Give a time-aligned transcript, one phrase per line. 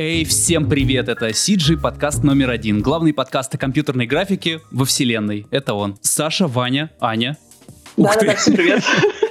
[0.00, 2.82] Эй, всем привет, это CG, подкаст номер один.
[2.82, 5.48] Главный подкаст о компьютерной графике во вселенной.
[5.50, 5.98] Это он.
[6.02, 7.36] Саша, Ваня, Аня.
[7.96, 8.84] Да, да, да, всем привет.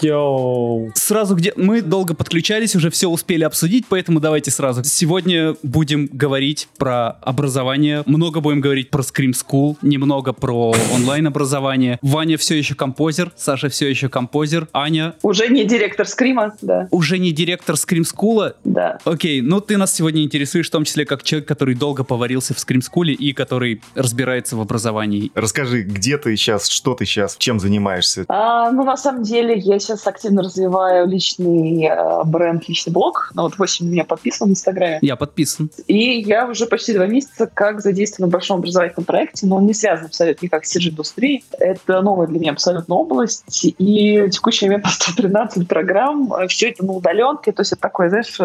[0.00, 0.92] Йоу.
[0.94, 1.52] Сразу где...
[1.56, 4.84] Мы долго подключались, уже все успели обсудить, поэтому давайте сразу.
[4.84, 11.98] Сегодня будем говорить про образование, много будем говорить про Scream School, немного про онлайн-образование.
[12.02, 15.14] Ваня все еще композер, Саша все еще композер, Аня...
[15.22, 16.88] Уже не директор Скрима, да.
[16.90, 18.54] Уже не директор Scream School?
[18.64, 18.98] Да.
[19.04, 22.58] Окей, ну ты нас сегодня интересуешь в том числе как человек, который долго поварился в
[22.58, 25.30] Scream School и который разбирается в образовании.
[25.34, 28.24] Расскажи, где ты сейчас, что ты сейчас, чем занимаешься?
[28.28, 33.30] А, ну, на самом деле, я сейчас активно развиваю личный э, бренд, личный блог.
[33.34, 34.98] Ну, вот 8 меня подписан в Инстаграме.
[35.02, 35.70] Я подписан.
[35.86, 39.74] И я уже почти два месяца как задействован в большом образовательном проекте, но он не
[39.74, 41.44] связан абсолютно никак с CG-индустрией.
[41.58, 43.64] Это новая для меня абсолютно область.
[43.78, 46.32] И в текущий момент 113 программ.
[46.48, 47.52] Все это на удаленке.
[47.52, 48.38] То есть это такое, знаешь,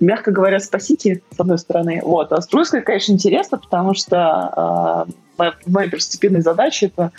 [0.00, 2.00] мягко говоря, спасите, с одной стороны.
[2.04, 2.32] Вот.
[2.32, 5.12] А с другой стороны, конечно, интересно, потому что э,
[5.66, 7.12] моя первостепенная задача— это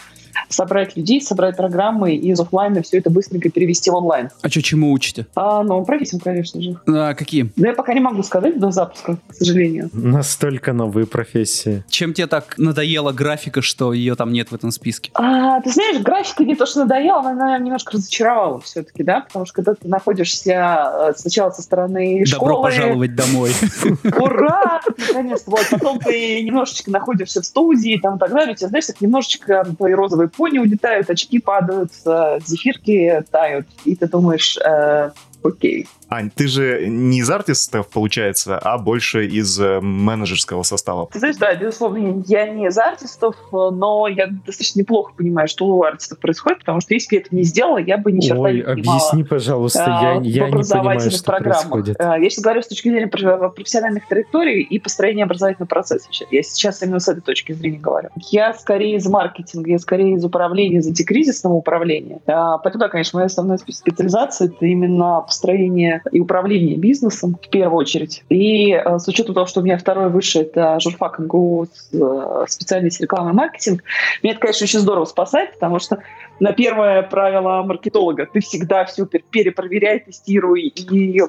[0.48, 4.30] собрать людей, собрать программы и из офлайна все это быстренько перевести в онлайн.
[4.42, 5.28] А что, чему учите?
[5.36, 6.80] А, ну, профессиям, конечно же.
[6.88, 7.52] А какие?
[7.56, 9.90] Ну, я пока не могу сказать до запуска, к сожалению.
[9.94, 11.84] Настолько новые профессии.
[11.90, 15.12] Чем тебе так надоела графика, что ее там нет в этом списке?
[15.14, 19.46] А, ты знаешь, графика не то, что надоела, она, наверное, немножко разочаровала все-таки, да, потому
[19.46, 22.50] что когда ты находишься э, сначала со стороны школы...
[22.50, 23.52] Добро пожаловать домой.
[24.04, 24.82] Ура!
[25.08, 25.52] Наконец-то.
[25.52, 29.02] Вот, потом ты немножечко находишься в студии, там, и так далее, у тебя, знаешь, так
[29.02, 35.12] немножечко твои розовые пони улетают, очки падают, зефирки тают, и ты думаешь, э,
[35.44, 41.08] окей, Ань, ты же не из артистов, получается, а больше из э, менеджерского состава.
[41.12, 45.84] Ты знаешь, да, безусловно, я не из артистов, но я достаточно неплохо понимаю, что у
[45.84, 48.56] артистов происходит, потому что если бы я это не сделала, я бы ни черта Ой,
[48.56, 48.98] не понимала.
[48.98, 52.00] объясни, пожалуйста, я, э, я не понимаю, что происходит.
[52.00, 56.10] Э, я сейчас говорю с точки зрения профессиональных траекторий и построения образовательного процесса.
[56.32, 58.10] Я сейчас именно с этой точки зрения говорю.
[58.32, 62.20] Я скорее из маркетинга, я скорее из управления, из антикризисного управления.
[62.26, 68.24] Поэтому, да, конечно, моя основная специализация— это именно построение и управление бизнесом в первую очередь.
[68.30, 73.02] И э, с учетом того, что у меня второй высший это журфак МГУ э, специальность
[73.02, 73.84] рекламы и маркетинг,
[74.24, 76.00] меня это, конечно, очень здорово спасает, потому что
[76.40, 78.28] на первое правило маркетолога.
[78.32, 81.22] Ты всегда все перепроверяй, тестируй и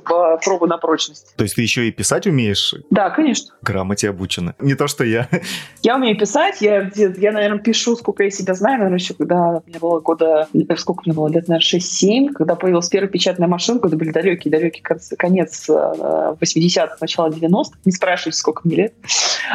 [0.45, 1.35] пробуй на прочность.
[1.37, 2.75] То есть ты еще и писать умеешь?
[2.91, 3.55] Да, конечно.
[3.63, 4.55] Грамоте обучена.
[4.59, 5.29] Не то, что я.
[5.83, 6.61] Я умею писать.
[6.61, 8.79] Я, я наверное, пишу, сколько я себя знаю.
[8.79, 10.47] Наверное, еще когда мне было года...
[10.77, 11.29] Сколько мне было?
[11.29, 12.33] Лет, наверное, 6-7.
[12.35, 13.89] Когда появилась первая печатная машинка.
[13.89, 14.83] Это были далекий-далекий
[15.17, 17.79] конец 80-х, начало 90-х.
[17.85, 18.95] Не спрашивайте, сколько мне лет.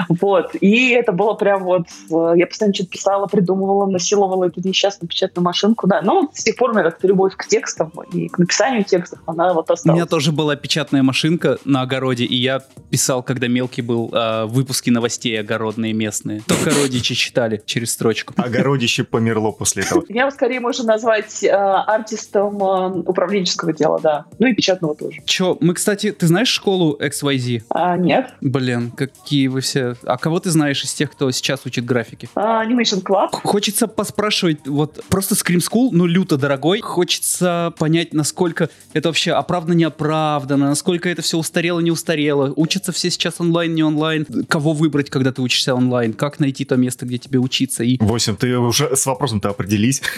[0.10, 0.56] Вот.
[0.56, 1.88] И это было прям вот...
[2.12, 6.02] Э, я постоянно что-то писала, придумывала, насиловала эту несчастную печатную машинку, да.
[6.02, 9.54] Но с тех пор у меня как-то любовь к текстам и к написанию текстов, она
[9.54, 9.96] вот осталась.
[9.96, 14.46] У меня тоже была печатная машинка на огороде, и я писал, когда мелкий был, э,
[14.46, 16.42] выпуски новостей огородные местные.
[16.48, 18.34] Только родичи читали через строчку.
[18.38, 20.04] Огородище померло после этого.
[20.10, 24.26] Меня скорее можно назвать э, артистом э, управленческого дела, да.
[24.40, 25.22] Ну и печатного тоже.
[25.26, 27.64] Че, мы, кстати, ты знаешь школу XYZ?
[27.70, 28.34] А, нет.
[28.42, 29.96] Блин, какие вы все...
[30.04, 32.30] А кого ты знаешь из тех, кто сейчас учит графики?
[32.36, 33.30] А, Animation Club.
[33.32, 36.82] Хочется поспрашивать, вот просто Scream School, ну, люто дорогой.
[36.82, 42.54] Хочется понять, насколько это вообще оправдано, неоправданно, насколько это все устарело, не устарело.
[42.56, 44.26] Учатся все сейчас онлайн, не онлайн.
[44.48, 46.14] Кого выбрать, когда ты учишься онлайн?
[46.14, 47.84] Как найти то место, где тебе учиться?
[47.84, 47.98] И...
[48.00, 50.02] Восемь, ты уже с вопросом-то определись.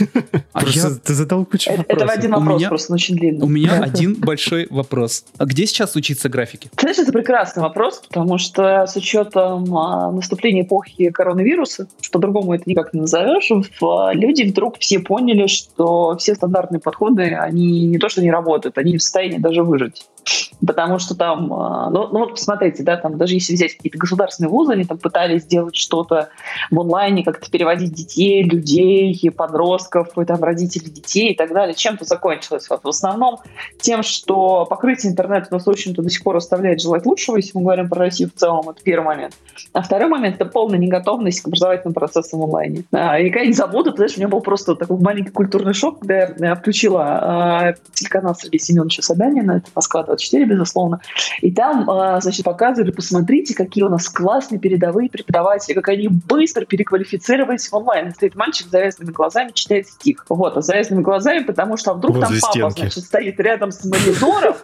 [0.53, 0.95] А просто я...
[0.95, 2.09] ты задал кучу это, вопросов.
[2.09, 2.69] Это один вопрос, меня...
[2.69, 3.45] просто очень длинный.
[3.45, 5.25] У меня один большой вопрос.
[5.37, 6.69] А где сейчас учиться графике?
[6.79, 12.93] Знаешь, это прекрасный вопрос, потому что с учетом а, наступления эпохи коронавируса, по-другому это никак
[12.93, 13.49] не назовешь,
[14.15, 18.91] люди вдруг все поняли, что все стандартные подходы, они не то что не работают, они
[18.91, 20.05] не в состоянии даже выжить.
[20.65, 24.49] Потому что там, а, ну, ну вот посмотрите, да, там даже если взять какие-то государственные
[24.49, 26.29] вузы, они там пытались сделать что-то
[26.71, 31.75] в онлайне, как-то переводить детей, людей, подростков, и там родителей детей и так далее.
[31.75, 32.69] Чем это закончилось?
[32.69, 33.39] Вот в основном
[33.79, 37.51] тем, что покрытие интернета у нас, в общем-то, до сих пор оставляет желать лучшего, если
[37.57, 39.33] мы говорим про Россию в целом, это первый момент.
[39.73, 42.83] А второй момент— это полная неготовность к образовательным процессам в онлайне.
[42.91, 46.29] А, и никогда не забуду, знаешь, у меня был просто такой маленький культурный шок, когда
[46.39, 51.01] я включила а, телеканал Сергея Семеновича Собянина, это Москва 24, безусловно.
[51.41, 56.65] И там, а, значит, показывали, посмотрите, какие у нас классные передовые преподаватели, как они быстро
[56.65, 58.13] переквалифицировались в онлайн.
[58.13, 60.25] Стоит мальчик с завязанными глазами, читает стих.
[60.29, 62.79] Вот, а с завязанными глазами, потому что а вдруг Возле там папа, стенки.
[62.79, 64.55] значит, стоит рядом с монитором,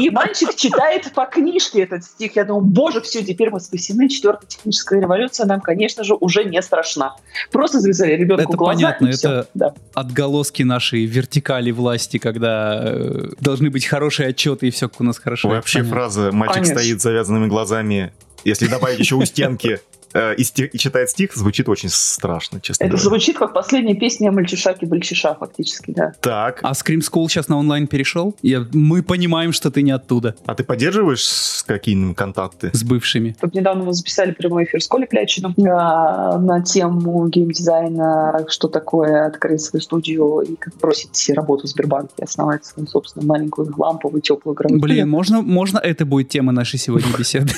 [0.00, 2.36] И мальчик читает по книжке этот стих.
[2.36, 4.08] Я думаю, боже, все, теперь мы спасены.
[4.08, 7.16] Четвертая техническая революция нам, конечно же, уже не страшна.
[7.50, 8.72] Просто завязали ребенку это глаза.
[8.74, 9.74] Понятно, это да.
[9.94, 15.48] отголоски нашей вертикали власти, когда э, должны быть хорошие отчеты и все у нас хорошо.
[15.48, 16.78] Вообще фраза «мальчик Конечно.
[16.78, 18.12] стоит с завязанными глазами»
[18.44, 19.80] если добавить еще у стенки
[20.12, 23.08] э, и, стих, и читает стих, звучит очень страшно, честно Это говоря.
[23.08, 26.12] звучит как последняя песня Мальчишаки Бальчиша, фактически, да.
[26.20, 26.60] Так.
[26.62, 28.36] А Scream School сейчас на онлайн перешел?
[28.42, 30.34] Я, мы понимаем, что ты не оттуда.
[30.46, 32.70] А ты поддерживаешь какие-нибудь контакты?
[32.72, 33.36] С бывшими.
[33.40, 39.26] Тут недавно мы записали прямой эфир с Колей Клячиным а, на тему геймдизайна, что такое
[39.26, 44.54] открыть свою студию и как бросить работу в Сбербанке, основать свою собственную маленькую ламповую теплую
[44.54, 44.80] грамоту.
[44.82, 47.52] Блин, можно, можно это будет тема нашей сегодня беседы?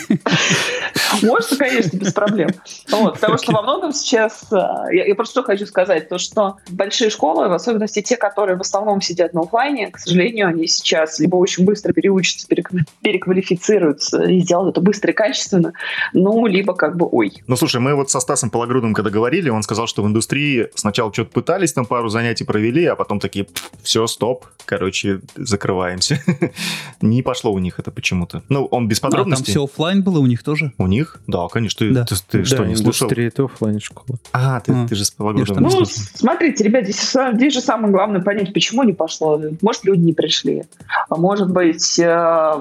[1.22, 2.41] Можно, конечно, без проблем.
[2.90, 4.56] Вот, потому что во многом сейчас, э,
[4.92, 8.60] я, я просто что хочу сказать, то что большие школы, в особенности те, которые в
[8.60, 12.46] основном сидят на офлайне, к сожалению, они сейчас либо очень быстро переучатся,
[13.00, 15.72] переквалифицируются и сделают это быстро и качественно,
[16.12, 17.42] ну, либо как бы ой.
[17.46, 21.12] Ну, слушай, мы вот со Стасом Пологрудом, когда говорили, он сказал, что в индустрии сначала
[21.12, 23.46] что-то пытались, там пару занятий провели, а потом такие,
[23.82, 26.20] все, стоп, короче, закрываемся.
[27.00, 28.42] Не пошло у них это почему-то.
[28.48, 29.42] Ну, он без подробностей.
[29.42, 30.72] А там все офлайн было у них тоже?
[30.78, 31.20] У них?
[31.26, 31.86] Да, конечно.
[31.86, 32.04] Ты, да.
[32.04, 33.10] ты, ты да, что, не слушал?
[33.10, 34.18] это офлайн школа.
[34.32, 34.88] А, ты, а.
[34.88, 35.62] ты же с Пологрудом.
[35.62, 39.40] Ну, смотрите, ребят, здесь, здесь же самое главное понять, почему не пошло.
[39.60, 40.64] Может, люди не пришли.
[41.10, 42.04] А может быть, э,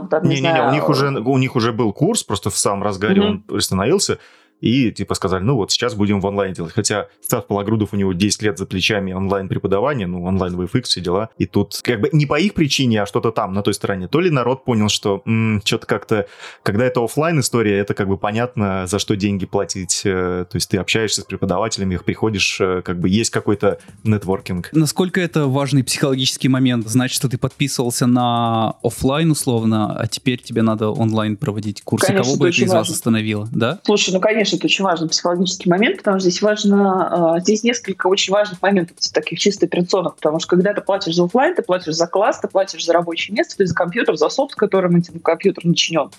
[0.09, 2.57] там, не, не, не, не, у них уже у них уже был курс, просто в
[2.57, 3.25] самом разгаре mm-hmm.
[3.25, 4.19] он приостановился
[4.61, 6.71] и типа сказали, ну вот сейчас будем в онлайн делать.
[6.73, 11.01] Хотя Стас Пологрудов, у него 10 лет за плечами онлайн преподавания, ну онлайн VFX, все
[11.01, 11.29] дела.
[11.37, 14.07] И тут как бы не по их причине, а что-то там, на той стороне.
[14.07, 15.23] То ли народ понял, что
[15.65, 16.27] что-то как-то,
[16.63, 20.01] когда это офлайн история, это как бы понятно, за что деньги платить.
[20.05, 24.69] Э, то есть ты общаешься с преподавателями, их приходишь, э, как бы есть какой-то нетворкинг.
[24.73, 26.87] Насколько это важный психологический момент?
[26.87, 32.07] Значит, что ты подписывался на офлайн условно, а теперь тебе надо онлайн проводить курсы.
[32.07, 32.77] Конечно, Кого бы это из важно.
[32.77, 33.79] вас остановило, да?
[33.83, 38.07] Слушай, ну конечно, конечно, очень важный психологический момент, потому что здесь важно, а, здесь несколько
[38.07, 41.93] очень важных моментов, таких чисто операционных, потому что когда ты платишь за офлайн, ты платишь
[41.93, 45.65] за класс, ты платишь за рабочее место, ты за компьютер, за софт, которым этим компьютер
[45.65, 46.09] начинен,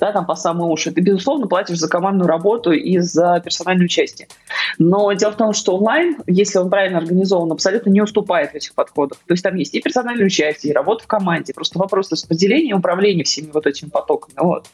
[0.00, 0.90] да, там по самые уши.
[0.90, 4.28] Ты, безусловно, платишь за командную работу и за персональное участие.
[4.78, 8.74] Но дело в том, что онлайн, если он правильно организован, абсолютно не уступает в этих
[8.74, 9.18] подходах.
[9.26, 12.74] То есть там есть и персональное участие, и работа в команде, просто вопрос распределения и
[12.74, 14.34] управления всеми вот этими потоками.
[14.36, 14.66] Вот.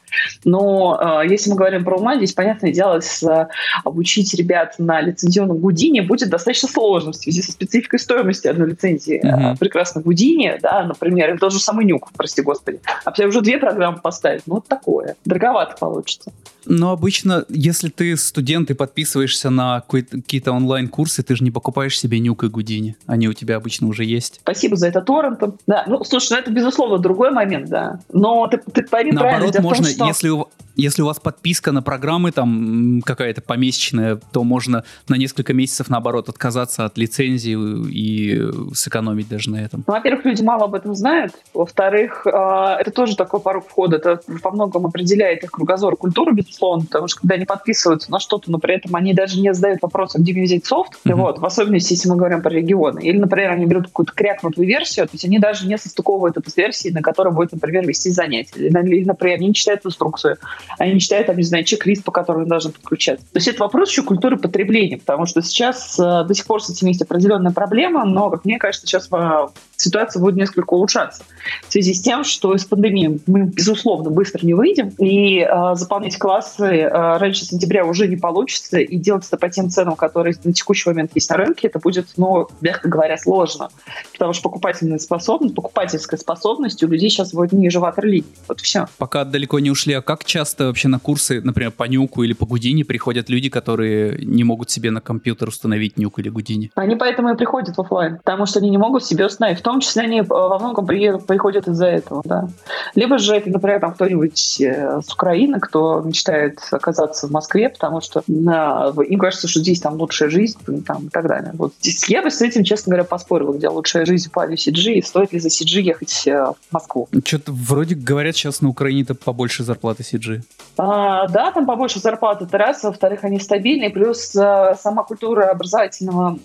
[0.44, 3.48] Но э, если мы говорим про онлайн, здесь, понятное дело, сейчас э,
[3.84, 9.20] обучить ребят на лицензионном Гудине будет достаточно сложно в связи со спецификой стоимости одной лицензии.
[9.24, 9.58] Mm-hmm.
[9.58, 12.80] Прекрасно Гудине, да, например, или тот же самый Нюк, прости господи.
[13.04, 15.16] А все уже две программы поставить, ну вот такое.
[15.24, 16.32] Дороговато получится.
[16.64, 22.20] Но обычно, если ты студент и подписываешься на какие-то онлайн-курсы, ты же не покупаешь себе
[22.20, 22.96] Нюк и Гудини.
[23.06, 24.40] Они у тебя обычно уже есть.
[24.42, 25.58] Спасибо за это торрентом.
[25.66, 27.98] Да, ну, слушай, ну это, безусловно, другой момент, да.
[28.12, 30.06] Но ты, ты пойми Наоборот, можно, том, что...
[30.06, 35.52] если, у, если у вас подписка на программы там какая-то помесячная, то можно на несколько
[35.54, 37.56] месяцев, наоборот, отказаться от лицензии
[37.90, 39.84] и сэкономить даже на этом.
[39.86, 41.32] Ну, во-первых, люди мало об этом знают.
[41.54, 43.96] Во-вторых, а, это тоже такой порог входа.
[43.96, 48.50] Это во многом определяет их кругозор культуры, безусловно, потому что когда они подписываются на что-то,
[48.50, 51.14] но при этом они даже не задают вопроса, где мне взять софт, mm-hmm.
[51.14, 53.00] вот, в особенности, если мы говорим про регионы.
[53.00, 56.56] Или, например, они берут какую-то крякнутую версию, то есть они даже не состыковывают эту с
[56.56, 58.68] версией, на которой будет, например, вести занятие.
[58.68, 60.36] Или, например, они не читают инструкцию,
[60.78, 63.26] они не читают, там, не знаю, чек-лист, по которому подключаться.
[63.26, 66.70] То есть это вопрос еще культуры потребления, потому что сейчас э, до сих пор с
[66.70, 69.46] этим есть определенная проблема, но, как мне кажется, сейчас э,
[69.82, 71.22] ситуация будет несколько улучшаться
[71.68, 76.16] в связи с тем, что из пандемии мы, безусловно, быстро не выйдем, и э, заполнять
[76.18, 80.52] классы э, раньше сентября уже не получится, и делать это по тем ценам, которые на
[80.52, 83.70] текущий момент есть на рынке, это будет, ну, мягко говоря, сложно,
[84.12, 88.24] потому что покупательная способность, покупательская способность у людей сейчас будет ниже ватерлинии.
[88.48, 88.86] Вот все.
[88.98, 92.46] Пока далеко не ушли, а как часто вообще на курсы, например, по Нюку или по
[92.46, 96.70] Гудине приходят люди, которые не могут себе на компьютер установить Нюк или Гудини?
[96.74, 99.58] Они поэтому и приходят в офлайн, потому что они не могут себе установить.
[99.58, 102.48] В том числе они э, во многом приходят из-за этого, да.
[102.94, 108.00] Либо же это, например, там кто-нибудь э, с Украины, кто мечтает оказаться в Москве, потому
[108.00, 111.52] что на, им кажется, что здесь там лучшая жизнь там, и так далее.
[111.54, 114.94] Вот здесь я бы с этим, честно говоря, поспорила, где лучшая жизнь в плане CG,
[114.94, 117.08] и стоит ли за CG ехать э, в Москву.
[117.24, 120.42] Что-то вроде говорят сейчас на Украине-то побольше зарплаты CG.
[120.78, 122.82] А, да, там побольше зарплаты, это раз.
[122.82, 123.90] Во-вторых, они стабильные.
[123.90, 126.38] Плюс сама культура образовательного,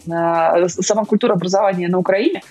[0.68, 2.42] сама культура образования на Украине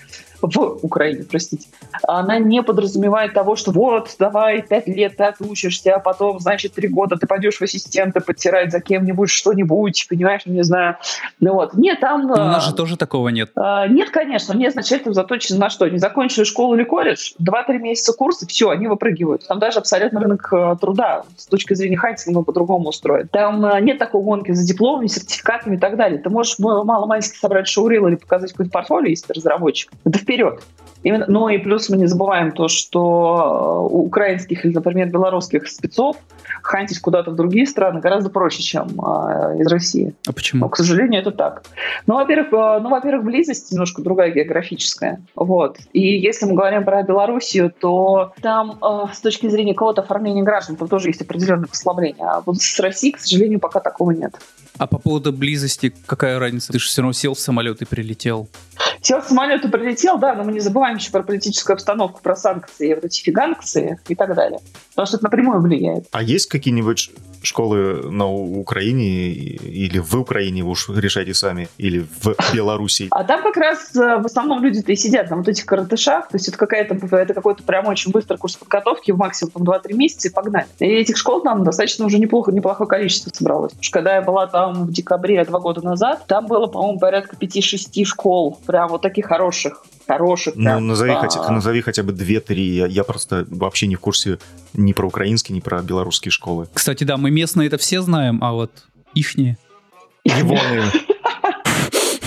[0.41, 1.67] в Украине, простите,
[2.03, 6.87] она не подразумевает того, что вот, давай, пять лет ты отучишься, а потом, значит, три
[6.87, 10.97] года ты пойдешь в ассистента подтирать за кем-нибудь что-нибудь, понимаешь, не знаю.
[11.39, 11.73] Ну вот.
[11.73, 12.27] Нет, там...
[12.27, 13.51] Но у нас же тоже такого нет.
[13.55, 14.53] А, нет, конечно.
[14.53, 15.87] Мне изначально заточено на что?
[15.87, 19.47] Не закончили школу или колледж, два-три месяца курса, все, они выпрыгивают.
[19.47, 23.27] Там даже абсолютно рынок э, труда с точки зрения хантинга по-другому устроен.
[23.27, 26.19] Там э, нет такой гонки за дипломами, сертификатами и так далее.
[26.19, 29.91] Ты можешь мало-мальски собрать шоурил или показать какой-то портфолио, если ты разработчик.
[30.05, 30.61] Это вперед.
[31.03, 36.17] Именно, ну и плюс мы не забываем то, что у украинских или, например, белорусских спецов
[36.61, 40.13] хантить куда-то в другие страны гораздо проще, чем э, из России.
[40.27, 40.61] А почему?
[40.61, 41.63] Но, к сожалению, это так.
[42.07, 45.21] Ну, во-первых, э, ну, во-первых, близость немножко другая географическая.
[45.35, 45.77] Вот.
[45.93, 50.75] И если мы говорим про Белоруссию, то там э, с точки зрения кого-то оформления граждан
[50.75, 52.25] там тоже есть определенное послабление.
[52.25, 54.33] А вот с Россией, к сожалению, пока такого нет.
[54.77, 56.71] А по поводу близости, какая разница?
[56.71, 58.47] Ты же все равно сел в самолет и прилетел.
[59.01, 62.35] Сел в самолет и прилетел, да, но мы не забываем еще про политическую обстановку, про
[62.35, 64.59] санкции, вот эти фиганкции и так далее.
[64.89, 66.07] Потому что это напрямую влияет.
[66.11, 67.11] А есть какие-нибудь
[67.47, 73.07] школы на Украине или в Украине, вы уж решайте сами, или в Беларуси?
[73.11, 76.35] А там как раз э, в основном люди-то и сидят на вот этих коротышах, то
[76.35, 80.31] есть это какая-то это какой-то прям очень быстрый курс подготовки, в максимум 2-3 месяца и
[80.31, 80.67] погнали.
[80.79, 83.71] И этих школ там достаточно уже неплохо, неплохое количество собралось.
[83.71, 87.35] Потому что когда я была там в декабре два года назад, там было, по-моему, порядка
[87.35, 90.55] 5-6 школ, прям вот таких хороших хороших.
[90.55, 91.19] Ну, прям, назови, а...
[91.19, 92.75] хотя, назови хотя бы две-три.
[92.75, 94.39] Я, я просто вообще не в курсе
[94.73, 96.67] ни про украинские, ни про белорусские школы.
[96.73, 98.71] Кстати, да, мы местные это все знаем, а вот
[99.13, 99.57] ихние.
[100.23, 100.83] Егоные.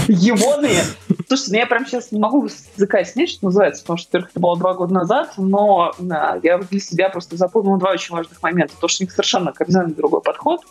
[0.09, 0.83] Егоные?
[1.31, 4.41] Слушайте, ну я прям сейчас не могу языка снять, что называется, потому что, во-первых, это
[4.41, 8.75] было два года назад, но да, я для себя просто запомнила два очень важных момента.
[8.81, 10.63] То, что у них совершенно кардинально другой подход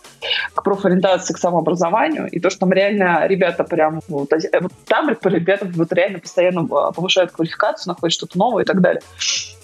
[0.53, 4.01] к профориентации, к самообразованию, и то, что там реально ребята прям...
[4.09, 8.81] Вот, вот там ребята вот реально постоянно а, повышают квалификацию, находят что-то новое и так
[8.81, 9.01] далее.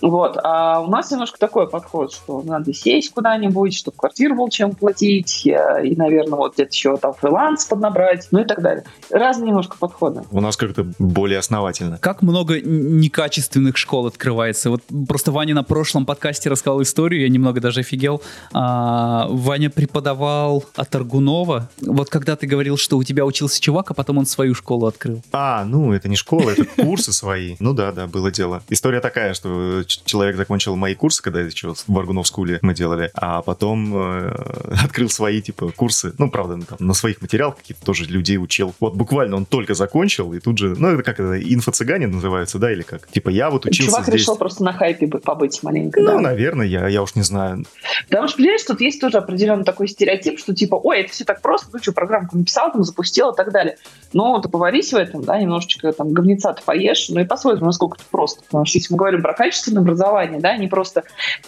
[0.01, 0.37] Вот.
[0.43, 5.45] А у нас немножко такой подход, что надо сесть куда-нибудь, чтобы квартиру было чем платить,
[5.45, 8.83] э, и, наверное, вот где-то еще там фриланс поднабрать, ну и так далее.
[9.09, 10.23] Разные немножко подходы.
[10.31, 11.97] У нас как-то более основательно.
[11.97, 14.69] Как много некачественных школ открывается.
[14.69, 18.21] Вот просто Ваня на прошлом подкасте рассказал историю, я немного даже офигел.
[18.53, 21.69] А, Ваня преподавал от Аргунова.
[21.81, 25.21] Вот когда ты говорил, что у тебя учился чувак, а потом он свою школу открыл.
[25.31, 27.55] А, ну это не школа, это курсы свои.
[27.59, 28.63] Ну да, да, было дело.
[28.69, 33.41] История такая, что человек закончил мои курсы, когда еще в Аргунов скуле мы делали, а
[33.41, 36.13] потом э, открыл свои типа курсы.
[36.17, 38.73] Ну, правда, там, на своих материалах какие-то тоже людей учил.
[38.79, 42.71] Вот буквально он только закончил, и тут же, ну, это как это, инфо-цыгане называются, да,
[42.71, 43.07] или как?
[43.07, 44.21] Типа, я вот учился Чувак здесь.
[44.21, 46.19] решил просто на хайпе побыть маленько, Ну, да.
[46.19, 47.65] наверное, я, я уж не знаю.
[48.09, 51.41] Потому что, понимаешь, тут есть тоже определенный такой стереотип, что типа, ой, это все так
[51.41, 53.77] просто, ну что, программку написал, там, запустил и так далее.
[54.13, 58.05] Ну, ты поварись в этом, да, немножечко там говнеца-то поешь, ну и посмотрим, насколько это
[58.11, 58.43] просто.
[58.43, 61.03] Потому что если мы говорим про качественное образование, да, не просто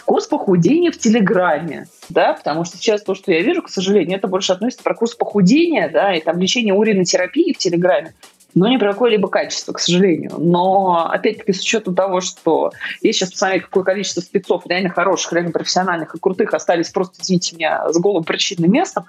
[0.06, 4.28] курс похудения в Телеграме, да, потому что сейчас то, что я вижу, к сожалению, это
[4.28, 8.14] больше относится про курс похудения, да, и там лечение уринотерапии в Телеграме,
[8.56, 10.32] но не про какое-либо качество, к сожалению.
[10.38, 15.52] Но, опять-таки, с учетом того, что есть сейчас, посмотреть, какое количество спецов реально хороших, реально
[15.52, 19.06] профессиональных и крутых остались просто, извините меня, с голым причинным местом,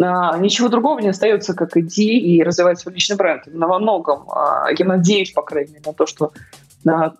[0.00, 3.46] а, ничего другого не остается, как идти и развивать свой личный бренд.
[3.46, 6.32] Именно во многом, а, я надеюсь, по крайней мере, на то, что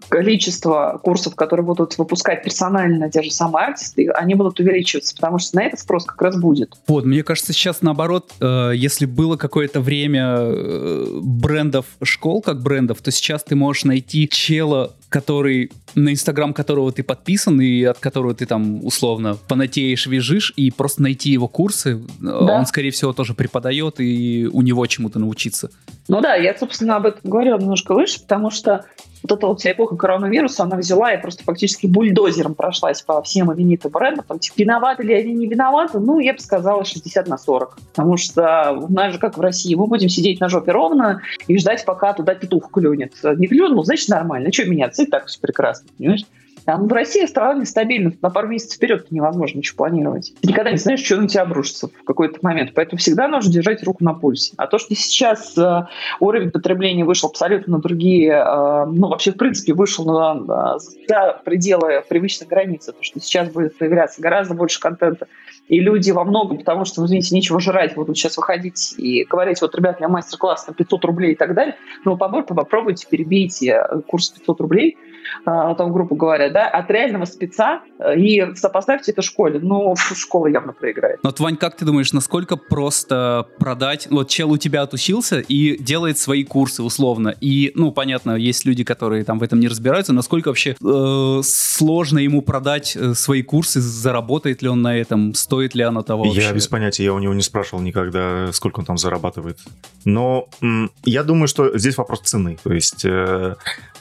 [0.08, 5.56] количество курсов, которые будут выпускать персонально те же самые артисты, они будут увеличиваться, потому что
[5.56, 6.74] на это спрос как раз будет.
[6.86, 13.00] Вот, мне кажется, сейчас наоборот, э, если было какое-то время э, брендов школ, как брендов,
[13.00, 18.34] то сейчас ты можешь найти чела, который на Инстаграм которого ты подписан и от которого
[18.34, 22.58] ты там условно понатеешь, вяжешь, и просто найти его курсы, да.
[22.58, 25.70] он, скорее всего, тоже преподает, и у него чему-то научиться.
[26.08, 28.84] Ну да, я, собственно, об этом говорила немножко выше, потому что
[29.24, 33.52] вот эта вот вся эпоха коронавируса, она взяла и просто фактически бульдозером прошлась по всем
[33.52, 34.24] именитым брендам.
[34.28, 35.98] Там, типа, виноваты ли они, не виноваты?
[35.98, 37.78] Ну, я бы сказала 60 на 40.
[37.94, 41.58] Потому что у нас же, как в России, мы будем сидеть на жопе ровно и
[41.58, 43.14] ждать, пока туда петух клюнет.
[43.22, 44.52] Не клюнул, значит, нормально.
[44.52, 45.04] Что меняться?
[45.04, 46.24] И так все прекрасно, понимаешь?
[46.64, 48.12] Там в России страна нестабильна.
[48.22, 50.32] На пару месяцев вперед невозможно ничего планировать.
[50.40, 52.72] Ты никогда не знаешь, что на тебя обрушится в какой-то момент.
[52.74, 54.54] Поэтому всегда нужно держать руку на пульсе.
[54.56, 55.86] А то, что сейчас э,
[56.20, 61.40] уровень потребления вышел абсолютно на другие, э, ну, вообще, в принципе, вышел на, на, за
[61.44, 65.26] пределы привычной границы, то, что сейчас будет появляться гораздо больше контента.
[65.68, 69.60] И люди во многом, потому что, ну, извините, нечего жрать, будут сейчас выходить и говорить,
[69.60, 71.76] вот, ребят, я мастер-класс на 500 рублей и так далее.
[72.04, 75.03] Ну, попробуйте, попробуйте, перебейте курс 500 рублей– а,
[75.44, 79.58] там, грубо говоря, да, от реального спеца, э, и сопоставьте это школе.
[79.60, 81.20] Ну, школа явно проиграет.
[81.22, 84.08] Но, Вань, как ты думаешь, насколько просто продать...
[84.10, 88.84] Вот чел у тебя отучился и делает свои курсы условно, и, ну, понятно, есть люди,
[88.84, 93.80] которые там в этом не разбираются, насколько вообще э, сложно ему продать э, свои курсы,
[93.80, 96.42] заработает ли он на этом, стоит ли оно того вообще?
[96.42, 99.58] Я без понятия, я у него не спрашивал никогда, сколько он там зарабатывает.
[100.04, 102.58] Но м- я думаю, что здесь вопрос цены.
[102.62, 103.54] То есть э,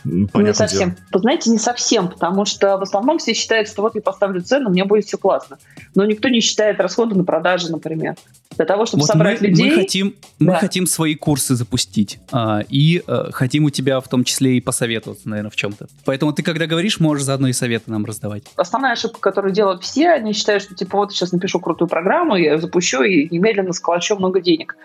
[0.03, 0.95] не совсем.
[1.11, 1.21] Дело.
[1.21, 4.85] Знаете, не совсем, потому что в основном все считают, что вот я поставлю цену, мне
[4.85, 5.57] будет все классно.
[5.95, 8.15] Но никто не считает расходы на продажи, например.
[8.55, 9.71] Для того, чтобы вот собрать мы, людей...
[9.71, 10.53] Мы хотим, да.
[10.53, 12.19] мы хотим свои курсы запустить.
[12.31, 15.87] А, и а, хотим у тебя в том числе и посоветоваться, наверное, в чем-то.
[16.05, 18.43] Поэтому ты, когда говоришь, можешь заодно и советы нам раздавать.
[18.55, 22.57] Основная ошибка, которую делают все, они считают, что типа вот сейчас напишу крутую программу, я
[22.57, 24.75] запущу и немедленно сколочу много денег.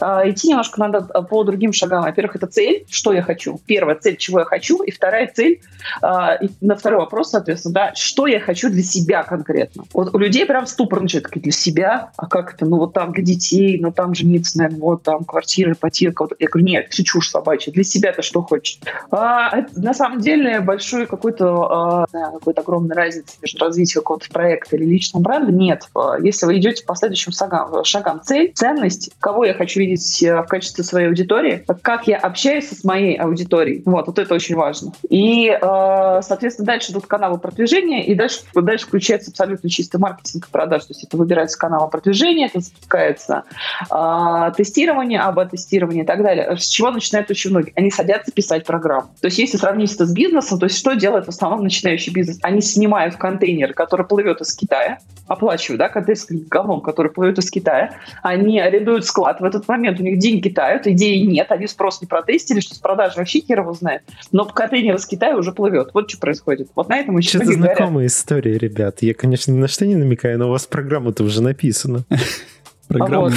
[0.00, 2.02] А, идти немножко надо по другим шагам.
[2.02, 3.60] Во-первых, это цель, что я хочу.
[3.66, 4.82] Первая цель, чего я хочу.
[4.82, 5.60] И вторая цель,
[6.02, 9.84] а, и на второй вопрос, соответственно, да, что я хочу для себя конкретно.
[9.92, 13.24] Вот у людей прям ступор начинает, для себя, а как это, ну вот там для
[13.24, 16.22] детей, ну там жениться, наверное, вот там квартира, ипотека.
[16.22, 16.32] Вот.
[16.38, 18.80] Я говорю, нет, все чушь собачья, для себя-то что хочешь.
[19.10, 24.84] А, на самом деле большой какой-то, а, какой-то огромной разницы между развитием какого-то проекта или
[24.84, 25.88] личного бренда нет.
[25.94, 30.42] А, если вы идете по следующим шагам, шагам цель, ценность, кого я хочу видеть э,
[30.42, 33.82] в качестве своей аудитории, как я общаюсь с моей аудиторией.
[33.84, 34.92] Вот, вот это очень важно.
[35.08, 35.58] И, э,
[36.22, 40.84] соответственно, дальше идут каналы продвижения, и дальше, дальше включается абсолютно чистый маркетинг продаж.
[40.84, 42.60] То есть это выбирается каналы продвижения, это
[42.98, 43.44] запускается
[43.90, 46.56] э, тестирование, АБ-тестирование и так далее.
[46.56, 47.72] С чего начинают очень многие?
[47.76, 49.08] Они садятся писать программу.
[49.20, 52.38] То есть если сравнить это с бизнесом, то есть что делает в основном начинающий бизнес?
[52.42, 57.50] Они снимают контейнер, который плывет из Китая, оплачивают, да, контейнер с говном, который плывет из
[57.50, 62.00] Китая, они арендуют склад, в этот момент у них деньги тают, идеи нет, они спрос
[62.00, 64.02] не протестили, что с продажи вообще хер его знает,
[64.32, 65.90] но контейнер из Китая уже плывет.
[65.94, 66.68] Вот что происходит.
[66.74, 69.02] Вот на этом еще Что-то знакомая история, ребят.
[69.02, 72.04] Я, конечно, ни на что не намекаю, но у вас программа-то уже написана.
[72.88, 73.32] Программа.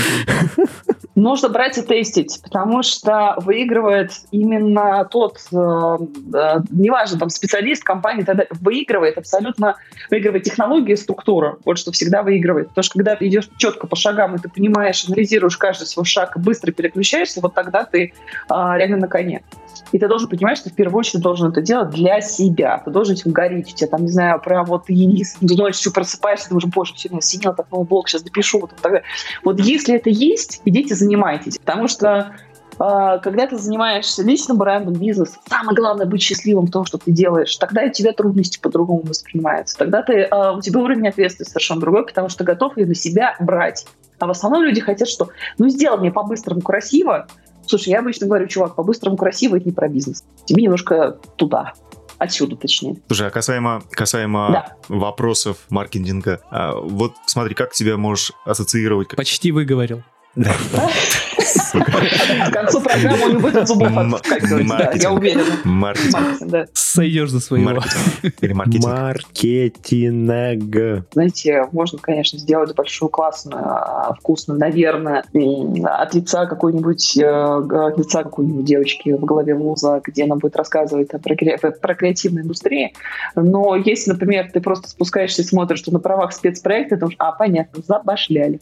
[1.15, 8.23] Нужно брать и тестить, потому что выигрывает именно тот, э, э, неважно, там специалист, компания,
[8.23, 9.75] тогда выигрывает абсолютно,
[10.09, 11.57] выигрывает технология, структура.
[11.65, 12.69] Вот что всегда выигрывает.
[12.69, 16.37] Потому что когда ты идешь четко по шагам, и ты понимаешь, анализируешь каждый свой шаг
[16.37, 18.13] и быстро переключаешься, вот тогда ты э,
[18.49, 19.43] реально на коне.
[19.91, 22.81] И ты должен понимать, что в первую очередь должен это делать для себя.
[22.83, 23.73] Ты должен этим гореть.
[23.73, 24.93] У тебя там, не знаю, прям вот ты
[25.41, 28.59] ночью просыпаешься, думаешь, боже, сегодня сидел так новый блок, сейчас допишу.
[28.59, 29.03] Вот, так
[29.43, 31.57] вот если это есть, идите занимайтесь.
[31.57, 32.35] Потому что
[32.79, 37.11] а, когда ты занимаешься личным брендом, бизнесом, самое главное быть счастливым в том, что ты
[37.11, 37.55] делаешь.
[37.57, 39.77] Тогда у тебя трудности по-другому воспринимаются.
[39.77, 43.35] Тогда ты, а, у тебя уровень ответственности совершенно другой, потому что готов ее на себя
[43.39, 43.85] брать.
[44.19, 47.27] А в основном люди хотят, что ну сделай мне по-быстрому красиво,
[47.67, 50.23] Слушай, я обычно говорю, чувак, по-быстрому красиво, это не про бизнес.
[50.45, 51.73] Тебе немножко туда,
[52.17, 52.97] отсюда точнее.
[53.07, 54.75] Слушай, а касаемо, касаемо да.
[54.89, 59.15] вопросов маркетинга, а, вот смотри, как тебя можешь ассоциировать?
[59.15, 60.03] Почти выговорил.
[60.35, 60.51] Да.
[61.73, 65.43] К концу программы он не будет зубов отскакивать, я уверен.
[65.63, 66.69] Маркетинг.
[66.73, 67.81] Сойдешь за своего.
[68.41, 68.85] Или маркетинг.
[68.85, 71.05] Маркетинг.
[71.13, 75.23] Знаете, можно, конечно, сделать большую классную, а, вкусную, наверное,
[75.83, 81.09] от лица какой-нибудь, э, от лица какой-нибудь девочки в голове вуза, где она будет рассказывать
[81.09, 82.89] про, про креативную индустрию.
[83.35, 87.81] Но если, например, ты просто спускаешься и смотришь, что на правах спецпроекта, думаешь, а, понятно,
[87.85, 88.59] забашляли.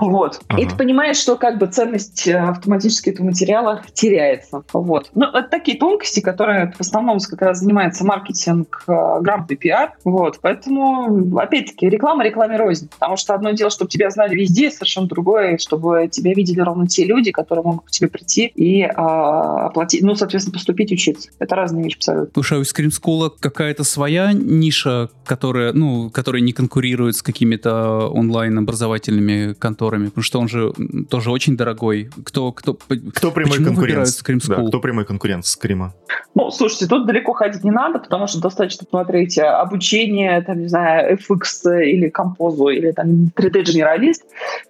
[0.00, 0.40] Ну, вот.
[0.48, 0.62] Ага.
[0.62, 4.62] И ты понимаешь, что как бы ценность э, автоматически этого материала теряется.
[4.72, 5.10] Вот.
[5.14, 9.92] Ну, это такие тонкости, которые в основном как раз занимается маркетинг, э, грамотный пиар.
[10.04, 10.38] Вот.
[10.40, 12.88] Поэтому, опять-таки, реклама рекламе рознь.
[12.88, 17.04] Потому что одно дело, чтобы тебя знали везде, совершенно другое, чтобы тебя видели ровно те
[17.04, 21.30] люди, которые могут к тебе прийти и э, оплатить, ну, соответственно, поступить учиться.
[21.38, 22.30] Это разные вещи абсолютно.
[22.34, 28.08] Слушай, а у Scream School какая-то своя ниша, которая, ну, которая не конкурирует с какими-то
[28.08, 30.06] онлайн-образовательными конторами?
[30.06, 30.72] Потому что он же
[31.10, 32.10] тоже очень дорогой.
[32.24, 34.08] Кто, кто, кто прямой конкурент?
[34.46, 35.94] Да, кто прямой конкурент Скрима?
[36.34, 41.18] Ну, слушайте, тут далеко ходить не надо, потому что достаточно смотреть обучение, там, не знаю,
[41.18, 44.22] FX или композу, или там 3D-генералист,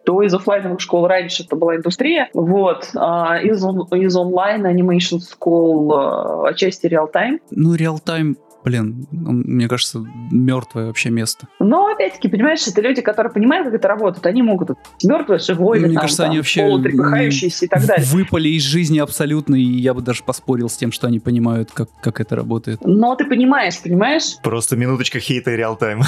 [0.05, 5.93] то из офлайновых школ раньше это была индустрия, вот, а из, из онлайн Animation School
[5.93, 7.41] а, отчасти реал-тайм.
[7.51, 11.49] Ну, реал-тайм блин, мне кажется, мертвое вообще место.
[11.59, 14.71] Но, опять-таки, понимаешь, это люди, которые понимают, как это работает, они могут
[15.03, 18.07] мертвое, живое, мне там, кажется, там, они вообще трепыхающиеся и так далее.
[18.07, 21.89] Выпали из жизни абсолютно, и я бы даже поспорил с тем, что они понимают, как,
[22.01, 22.81] как это работает.
[22.85, 24.37] Но ты понимаешь, понимаешь?
[24.43, 26.03] Просто минуточка хейта и реал-тайм.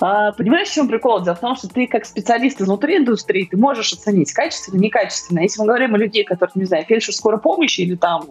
[0.00, 1.22] А, понимаешь, в чем прикол?
[1.22, 5.40] Дело в том, что ты как специалист изнутри индустрии, ты можешь оценить качественно, некачественно.
[5.40, 8.24] Если мы говорим о людей, которые, не знаю, фельдшер скорой помощи или там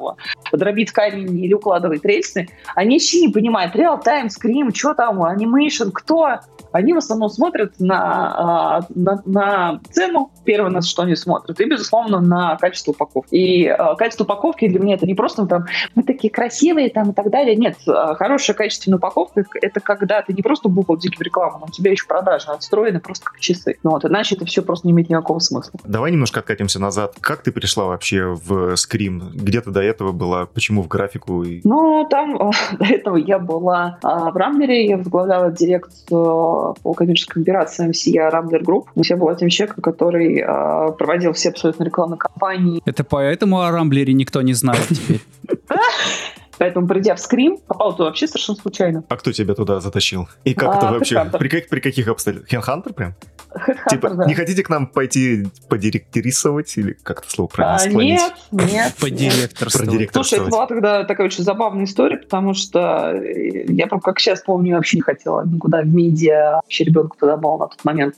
[0.52, 5.90] дробит камень или укладывает рельсы, они вообще не понимают, понимает, реал-тайм, скрим, что там, анимейшн,
[5.92, 6.40] кто?
[6.72, 11.66] Они в основном смотрят на, а, на, на цену, первое, на что они смотрят, и,
[11.66, 13.34] безусловно, на качество упаковки.
[13.34, 17.14] И э, качество упаковки для меня это не просто там, мы такие красивые там и
[17.14, 17.56] так далее.
[17.56, 21.92] Нет, хорошая качественная упаковка— это когда ты не просто бухал в рекламу, но у тебя
[21.92, 23.78] еще продажи отстроены просто как часы.
[23.84, 25.80] Ну, вот, иначе это все просто не имеет никакого смысла.
[25.86, 27.16] Давай немножко откатимся назад.
[27.22, 29.32] Как ты пришла вообще в Scream?
[29.34, 30.46] Где ты до этого была?
[30.46, 31.46] Почему в графику?
[31.64, 33.55] Ну, там до этого я была
[34.02, 38.90] а, в Рамблере, я возглавляла дирекцию по коммерческим операциям всея Rambler Group.
[38.96, 42.82] Я была тем человеком, который а, проводил все абсолютно рекламные кампании.
[42.86, 45.22] Это поэтому о Рамблере никто не знает теперь.
[46.58, 49.04] Поэтому, придя в Scream, попал туда вообще совершенно случайно.
[49.10, 50.28] А кто тебя туда затащил?
[50.44, 51.26] И как а, это вообще?
[51.38, 52.50] При, как, при каких обстоятельствах?
[52.50, 53.16] Headhunter прям?
[53.56, 54.26] Headhunter, типа, да.
[54.26, 58.94] не хотите к нам пойти подиректорисовать или как это слово правильно а, Нет, нет.
[59.00, 60.10] Подиректорствовать.
[60.12, 64.76] Слушай, это была тогда такая очень забавная история, потому что я прям как сейчас помню,
[64.76, 66.56] вообще не хотела никуда в медиа.
[66.64, 68.16] Вообще ребенок тогда был на тот момент.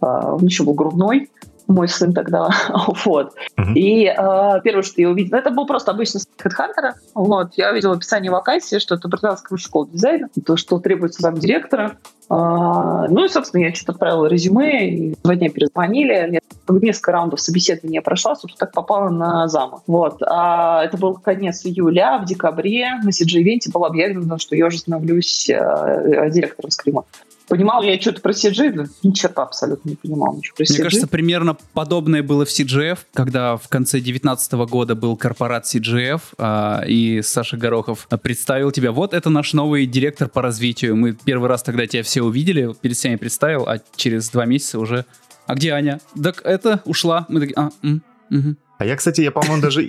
[0.00, 1.28] А, он еще был грудной
[1.68, 2.48] мой сын тогда,
[3.04, 3.34] вот.
[3.56, 3.74] Uh-huh.
[3.74, 7.54] И э, первое, что я увидела, это был просто обычный сайт HeadHunter, вот.
[7.56, 11.98] Я увидела описание вакансии, что это британская школа дизайна, то, что требуется зам директора.
[12.30, 16.12] А, ну и, собственно, я что-то отправила резюме, и два дня перезвонили.
[16.32, 19.82] Я несколько раундов собеседования прошла, собственно, так попала на зама.
[19.86, 20.22] Вот.
[20.22, 25.48] А это был конец июля, в декабре на CG-ивенте было объявлено, что я уже становлюсь
[25.48, 27.04] э, директором скрима.
[27.48, 28.88] Понимал я что-то про CG?
[29.02, 30.36] Ничего абсолютно не понимал.
[30.36, 30.72] Ничего про CG.
[30.74, 36.20] Мне кажется, примерно подобное было в CGF, когда в конце 2019 года был корпорат CGF,
[36.36, 38.92] а, и Саша Горохов представил тебя.
[38.92, 40.96] Вот это наш новый директор по развитию.
[40.96, 45.04] Мы первый раз тогда тебя все увидели, перед всеми представил, а через два месяца уже...
[45.46, 46.00] А где Аня?
[46.22, 47.24] Так это ушла.
[47.30, 48.56] Мы такие, а, м, угу.
[48.78, 49.82] А я, кстати, я, по-моему, даже...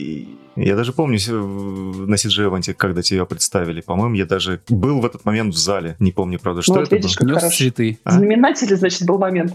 [0.56, 1.18] Я даже помню
[2.08, 3.82] на CG когда тебя представили.
[3.82, 5.96] По-моему, я даже был в этот момент в зале.
[6.00, 7.40] Не помню, правда, что вот, это видишь, было.
[7.40, 8.00] Как цветы.
[8.04, 8.12] А?
[8.12, 9.54] Знаменатель, значит, был момент.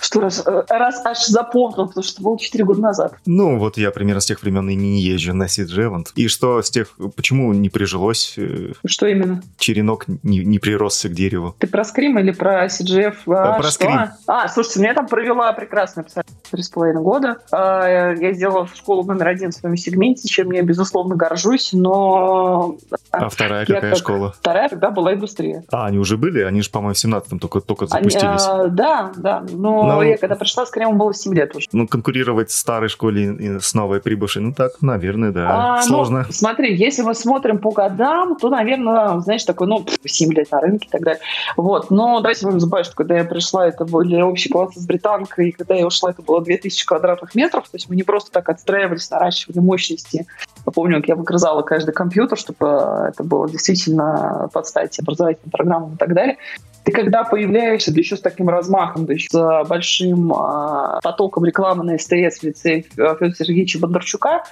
[0.00, 3.14] Что раз, э, раз аж запомнил, потому что было 4 года назад.
[3.26, 6.70] Ну, вот я примерно с тех времен и не езжу на CG И что с
[6.70, 6.96] тех...
[7.14, 8.34] Почему не прижилось?
[8.38, 9.42] Э, что именно?
[9.58, 11.54] Черенок не, не приросся к дереву.
[11.58, 13.16] Ты про скрим или про CGF?
[13.26, 13.72] А, про что?
[13.72, 14.00] скрим.
[14.26, 17.36] А, слушайте, меня там провела прекрасная абсолютно 3,5 года.
[17.52, 22.76] А, я сделала школу номер один в своем сегменте, чем я, безусловно, горжусь, но...
[23.10, 23.98] А вторая какая как...
[23.98, 24.34] школа?
[24.38, 25.64] Вторая тогда была индустрия.
[25.70, 26.40] А, они уже были?
[26.40, 28.22] Они же, по-моему, в 17-м только, только запустились.
[28.22, 29.44] Они, а, да, да.
[29.50, 31.68] Но, но я когда пришла, с Кремом было 7 лет уже.
[31.72, 35.78] Ну, конкурировать с старой школой с новой прибывшей, ну так, наверное, да.
[35.78, 36.24] А, Сложно.
[36.26, 40.60] Ну, смотри, если мы смотрим по годам, то, наверное, знаешь, такой, ну, 7 лет на
[40.60, 41.20] рынке и так далее.
[41.56, 41.90] Вот.
[41.90, 45.52] Но давайте не забывать, что когда я пришла, это были общие классы с британкой, и
[45.52, 47.64] когда я ушла, это было 2000 квадратных метров.
[47.64, 50.26] То есть мы не просто так отстраивались, наращивали мощности.
[50.64, 55.94] Я помню, как я выгрызала каждый компьютер, чтобы это было действительно под стать образовательным программам
[55.94, 56.38] и так далее.
[56.84, 61.84] Ты когда появляешься, да еще с таким размахом, да еще с большим э, потоком рекламы
[61.84, 64.42] на СТС в лице Федора Сергеевича Бондарчука,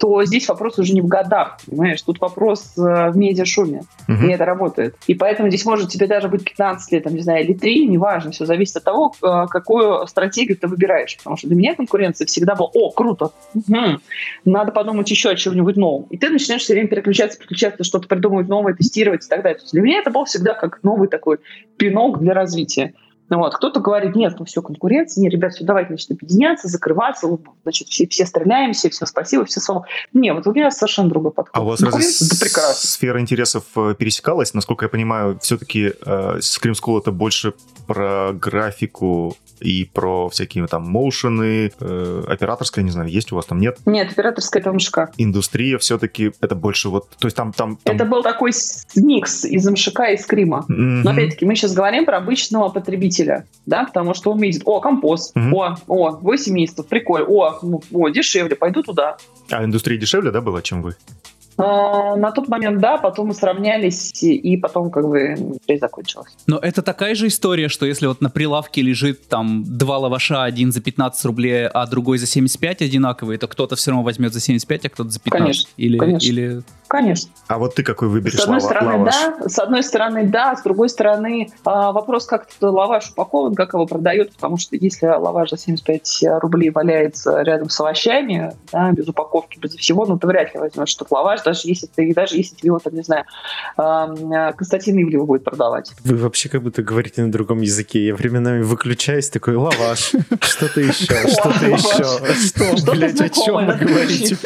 [0.00, 2.00] то здесь вопрос уже не в годах, понимаешь?
[2.02, 4.26] Тут вопрос э, в медиашуме, uh-huh.
[4.26, 4.96] и это работает.
[5.06, 8.30] И поэтому здесь может тебе даже быть 15 лет, там, не знаю, или 3, неважно,
[8.30, 11.16] все зависит от того, э, какую стратегию ты выбираешь.
[11.18, 14.00] Потому что для меня конкуренция всегда была, о, круто, угу.
[14.46, 16.04] надо подумать еще о чем-нибудь новом.
[16.04, 19.60] И ты начинаешь все время переключаться, переключаться, что-то придумывать новое, тестировать и так далее.
[19.70, 21.38] Для меня это был всегда как новый такой
[21.80, 22.92] пинок для развития.
[23.30, 23.54] Ну вот.
[23.54, 27.28] Кто-то говорит, нет, ну все, конкуренция, нет, ребят, все, давайте, значит, объединяться, закрываться,
[27.62, 29.86] значит, все, все стреляемся, все спасибо, все слова.
[30.12, 31.56] Не, вот у меня совершенно другой подход.
[31.56, 34.52] А у вас разве сфера интересов э, пересекалась?
[34.52, 37.54] Насколько я понимаю, все-таки э, Scream School это больше
[37.86, 43.60] про графику и про всякие там моушены, э, операторская, не знаю, есть у вас там,
[43.60, 43.78] нет?
[43.86, 45.10] Нет, операторская это МШК.
[45.18, 47.52] Индустрия все-таки это больше вот, то есть там...
[47.52, 47.96] там, там...
[47.96, 48.52] Это был такой
[48.96, 50.64] микс из МШК и Скрима.
[50.68, 51.02] Mm-hmm.
[51.04, 53.19] Но опять-таки мы сейчас говорим про обычного потребителя,
[53.66, 55.52] да, потому что он видит, о, компост, mm-hmm.
[55.54, 59.16] о, о, 8 месяцев, прикольно, о, ну, о, дешевле, пойду туда.
[59.50, 60.96] А индустрия дешевле, да, была, чем вы?
[61.62, 65.36] А, на тот момент, да, потом мы сравнялись, и потом как бы
[65.68, 66.34] жизнь закончилась.
[66.46, 70.72] Но это такая же история, что если вот на прилавке лежит там два лаваша, один
[70.72, 74.86] за 15 рублей, а другой за 75 одинаковые, то кто-то все равно возьмет за 75,
[74.86, 75.42] а кто-то за 15.
[75.42, 76.26] Конечно, или, конечно.
[76.26, 76.62] Или...
[76.90, 77.30] Конечно.
[77.46, 79.14] А вот ты какой выберешь с одной лава, стороны, лаваш?
[79.14, 83.86] да, с одной стороны, да, с другой стороны, а, вопрос, как лаваш упакован, как его
[83.86, 89.60] продают, потому что если лаваш за 75 рублей валяется рядом с овощами, да, без упаковки,
[89.60, 92.72] без всего, ну ты вряд ли возьмешь что-то лаваш, даже если ты, даже если тебе
[92.72, 93.24] вот, не знаю,
[93.76, 95.92] Константин Ивлев будет продавать.
[96.02, 98.04] Вы вообще как будто говорите на другом языке.
[98.04, 102.76] Я временами выключаюсь, такой, лаваш, что-то еще, что-то еще.
[102.76, 104.36] Что, блядь, о чем вы говорите?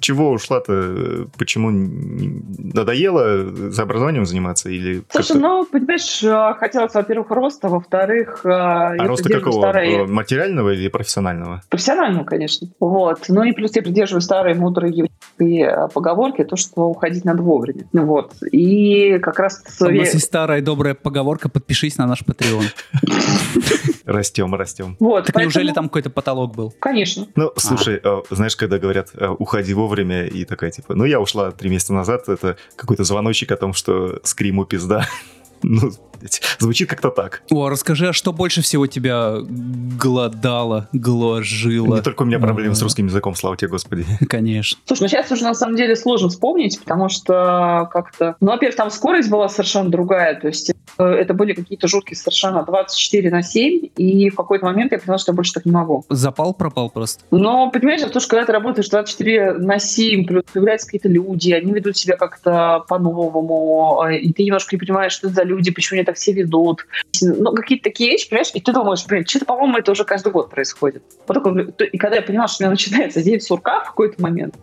[0.00, 1.28] чего ушла-то?
[1.38, 4.68] Почему надоело за образованием заниматься?
[4.70, 8.40] Или Слушай, ну, понимаешь, э, хотелось, во-первых, роста, во-вторых...
[8.44, 9.60] Э, а роста какого?
[9.60, 10.06] Старые...
[10.06, 11.62] Материального или профессионального?
[11.68, 12.68] Профессионального, конечно.
[12.80, 13.24] Вот.
[13.28, 15.08] Ну и плюс я придерживаюсь старые мудрые
[15.92, 17.86] поговорки, то, что уходить надо вовремя.
[17.92, 18.34] Вот.
[18.52, 19.62] И как раз...
[19.80, 22.64] У нас есть старая добрая поговорка «подпишись на наш Patreon».
[24.04, 24.96] Растем, растем.
[24.98, 25.44] Вот, так поэтому...
[25.44, 26.74] неужели там какой-то потолок был?
[26.80, 27.26] Конечно.
[27.36, 28.22] Ну, слушай, а.
[28.30, 32.56] знаешь, когда говорят «уходи вовремя» и такая типа, ну, я ушла три месяца назад, это
[32.76, 35.06] какой-то звоночек о том, что скриму пизда.
[35.62, 35.92] Ну,
[36.58, 37.42] звучит как-то так.
[37.50, 41.96] О, расскажи, а что больше всего тебя голодало, гложило?
[41.96, 44.04] Не только у меня проблемы с русским языком, слава тебе, Господи.
[44.28, 44.78] Конечно.
[44.86, 48.36] Слушай, ну сейчас уже на самом деле сложно вспомнить, потому что как-то...
[48.40, 52.64] Ну, во-первых, там скорость была совершенно другая, то есть э, это были какие-то жуткие совершенно
[52.64, 56.04] 24 на 7, и в какой-то момент я поняла, что я больше так не могу.
[56.08, 57.24] Запал пропал просто?
[57.30, 61.72] Но, понимаешь, то, что когда ты работаешь 24 на 7, плюс появляются какие-то люди, они
[61.72, 65.98] ведут себя как-то по-новому, э, и ты немножко не понимаешь, что это за люди, почему
[65.98, 66.86] они так все ведут.
[67.22, 70.50] Ну, какие-то такие вещи, понимаешь, и ты думаешь, блин, что-то, по-моему, это уже каждый год
[70.50, 71.02] происходит.
[71.26, 74.56] Вот и когда я поняла, что у меня начинается день сурка в какой-то момент,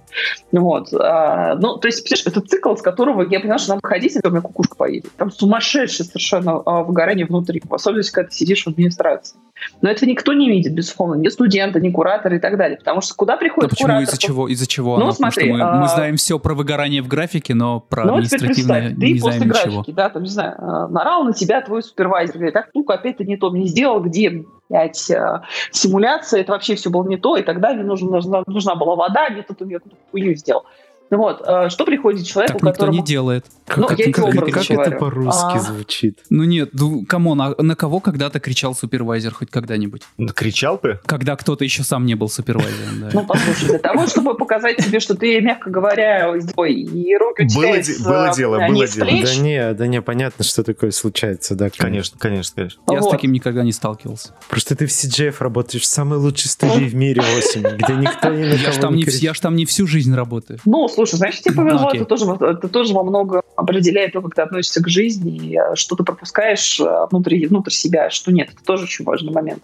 [0.51, 4.15] вот, а, ну, то есть, понимаешь, это цикл, с которого я поняла, что надо ходить,
[4.15, 5.11] и у меня кукушка поедет.
[5.17, 9.37] Там сумасшедшее совершенно а, выгорание внутри, особенно когда ты сидишь в администрации.
[9.81, 12.77] Но это никто не видит, безусловно, ни студенты, ни кураторы и так далее.
[12.77, 14.03] Потому что куда приходит да почему, куратор?
[14.03, 14.47] Из-за чего?
[14.47, 14.97] Из-за чего?
[14.97, 15.11] Ну, оно?
[15.11, 15.81] смотри, мы, а...
[15.81, 19.83] мы знаем все про выгорание в графике, но про ну, административное не знаем после ничего.
[19.87, 21.03] да, там, не знаю, а, на
[21.37, 25.41] тебя твой супервайзер, говорит, так, ну опять ты не то мне сделал, где блядь, э,
[25.71, 29.29] симуляция, это вообще все было не то, и тогда мне нужна, нужна, нужна была вода,
[29.29, 29.79] не тут у меня
[30.11, 30.65] хуйню сделал.
[31.09, 32.97] Ну вот, э, что приходит человеку, так которому...
[32.99, 33.45] не делает.
[33.75, 35.59] Ну, как, я как, как, как это по-русски а...
[35.59, 36.19] звучит?
[36.29, 40.03] Ну нет, ну, come on, а на кого когда-то кричал супервайзер хоть когда-нибудь?
[40.35, 40.99] Кричал ты?
[41.05, 43.09] Когда кто-то еще сам не был супервайзером, да.
[43.13, 47.47] Ну, послушай, для того, чтобы показать тебе, что ты, мягко говоря, ой, и руки у
[47.47, 49.07] тебя Было дело, было дело.
[49.07, 51.69] Да не, да не, понятно, что такое случается, да.
[51.69, 52.83] Конечно, конечно, конечно.
[52.91, 54.33] Я с таким никогда не сталкивался.
[54.49, 58.45] Просто ты в CGF работаешь в самой лучшей студии в мире 8, где никто ни
[58.45, 60.59] на кого не Я ж там не всю жизнь работаю.
[60.65, 64.33] Ну, слушай, знаешь, тебе повезло, ну, это, тоже, это тоже во много определяет то, как
[64.33, 68.49] ты относишься к жизни, и э, что ты пропускаешь э, внутри, внутрь себя, что нет.
[68.51, 69.61] Это тоже очень важный момент.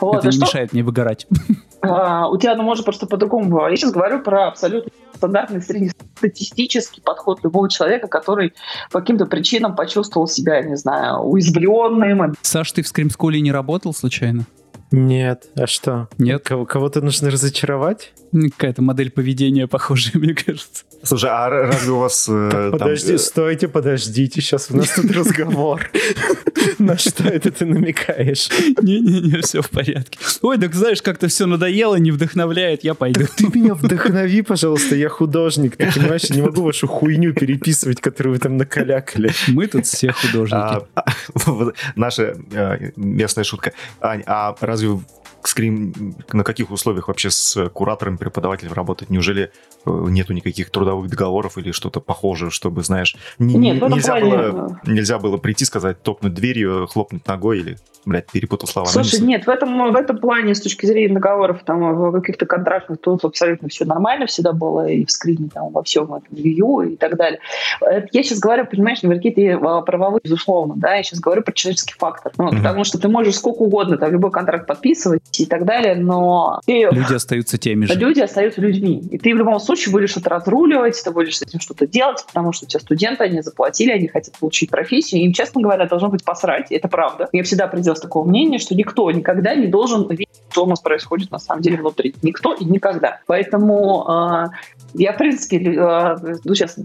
[0.00, 1.26] Вот, это не что, мешает мне выгорать.
[1.80, 3.68] А, у тебя оно может просто по-другому.
[3.68, 8.52] Я сейчас говорю про абсолютно стандартный среднестатистический подход любого человека, который
[8.90, 12.34] по каким-то причинам почувствовал себя, не знаю, уязвленным.
[12.42, 14.44] Саш, ты в скримскуле не работал случайно?
[14.90, 16.08] Нет, а что?
[16.18, 16.42] Нет.
[16.44, 18.12] Кого- кого-то нужно разочаровать?
[18.32, 20.84] Какая-то модель поведения похожая, мне кажется.
[21.02, 22.26] Слушай, а разве у вас...
[22.28, 23.18] Э, Подожди, там...
[23.18, 25.90] стойте, подождите, сейчас у нас тут разговор.
[26.78, 28.48] На что это ты намекаешь?
[28.82, 30.18] Не-не-не, все в порядке.
[30.42, 33.26] Ой, так знаешь, как-то все надоело, не вдохновляет, я пойду.
[33.36, 35.76] Ты меня вдохнови, пожалуйста, я художник.
[35.76, 39.30] Ты понимаешь, я не могу вашу хуйню переписывать, которую вы там накалякали.
[39.48, 40.84] Мы тут все художники.
[40.94, 41.04] А,
[41.96, 43.72] наша э, местная шутка.
[44.00, 45.04] Ань, а разве as you
[45.42, 49.10] скрин на каких условиях вообще с куратором, преподавателем работать?
[49.10, 49.50] Неужели
[49.86, 55.36] э, нету никаких трудовых договоров или что-то похожее, чтобы, знаешь, Нет, нельзя, было, нельзя было
[55.36, 58.88] прийти, сказать, топнуть дверью, хлопнуть ногой или, блядь, перепутал слова.
[58.88, 62.98] Слушай, нет, в этом, в этом плане с точки зрения договоров, там, в каких-то контрактах
[63.00, 66.96] тут абсолютно все нормально всегда было, и в скрине, там, во всем этом ревью и
[66.96, 67.40] так далее.
[67.80, 72.32] Я сейчас говорю, понимаешь, не какие-то правовые, безусловно, да, я сейчас говорю про человеческий фактор.
[72.38, 72.56] Ну, mm-hmm.
[72.58, 76.60] Потому что ты можешь сколько угодно там любой контракт подписывать, и так далее, но...
[76.66, 77.94] Ты, люди остаются теми же.
[77.94, 79.02] Люди остаются людьми.
[79.10, 82.52] И ты в любом случае будешь это разруливать, ты будешь с этим что-то делать, потому
[82.52, 86.24] что у тебя студенты, они заплатили, они хотят получить профессию, им, честно говоря, должно быть
[86.24, 87.28] посрать, это правда.
[87.32, 91.30] Я всегда придерживаюсь такого мнения, что никто никогда не должен видеть, что у нас происходит
[91.30, 92.14] на самом деле внутри.
[92.22, 93.20] Никто и никогда.
[93.26, 94.44] Поэтому э,
[94.94, 96.78] я, в принципе, э, ну, сейчас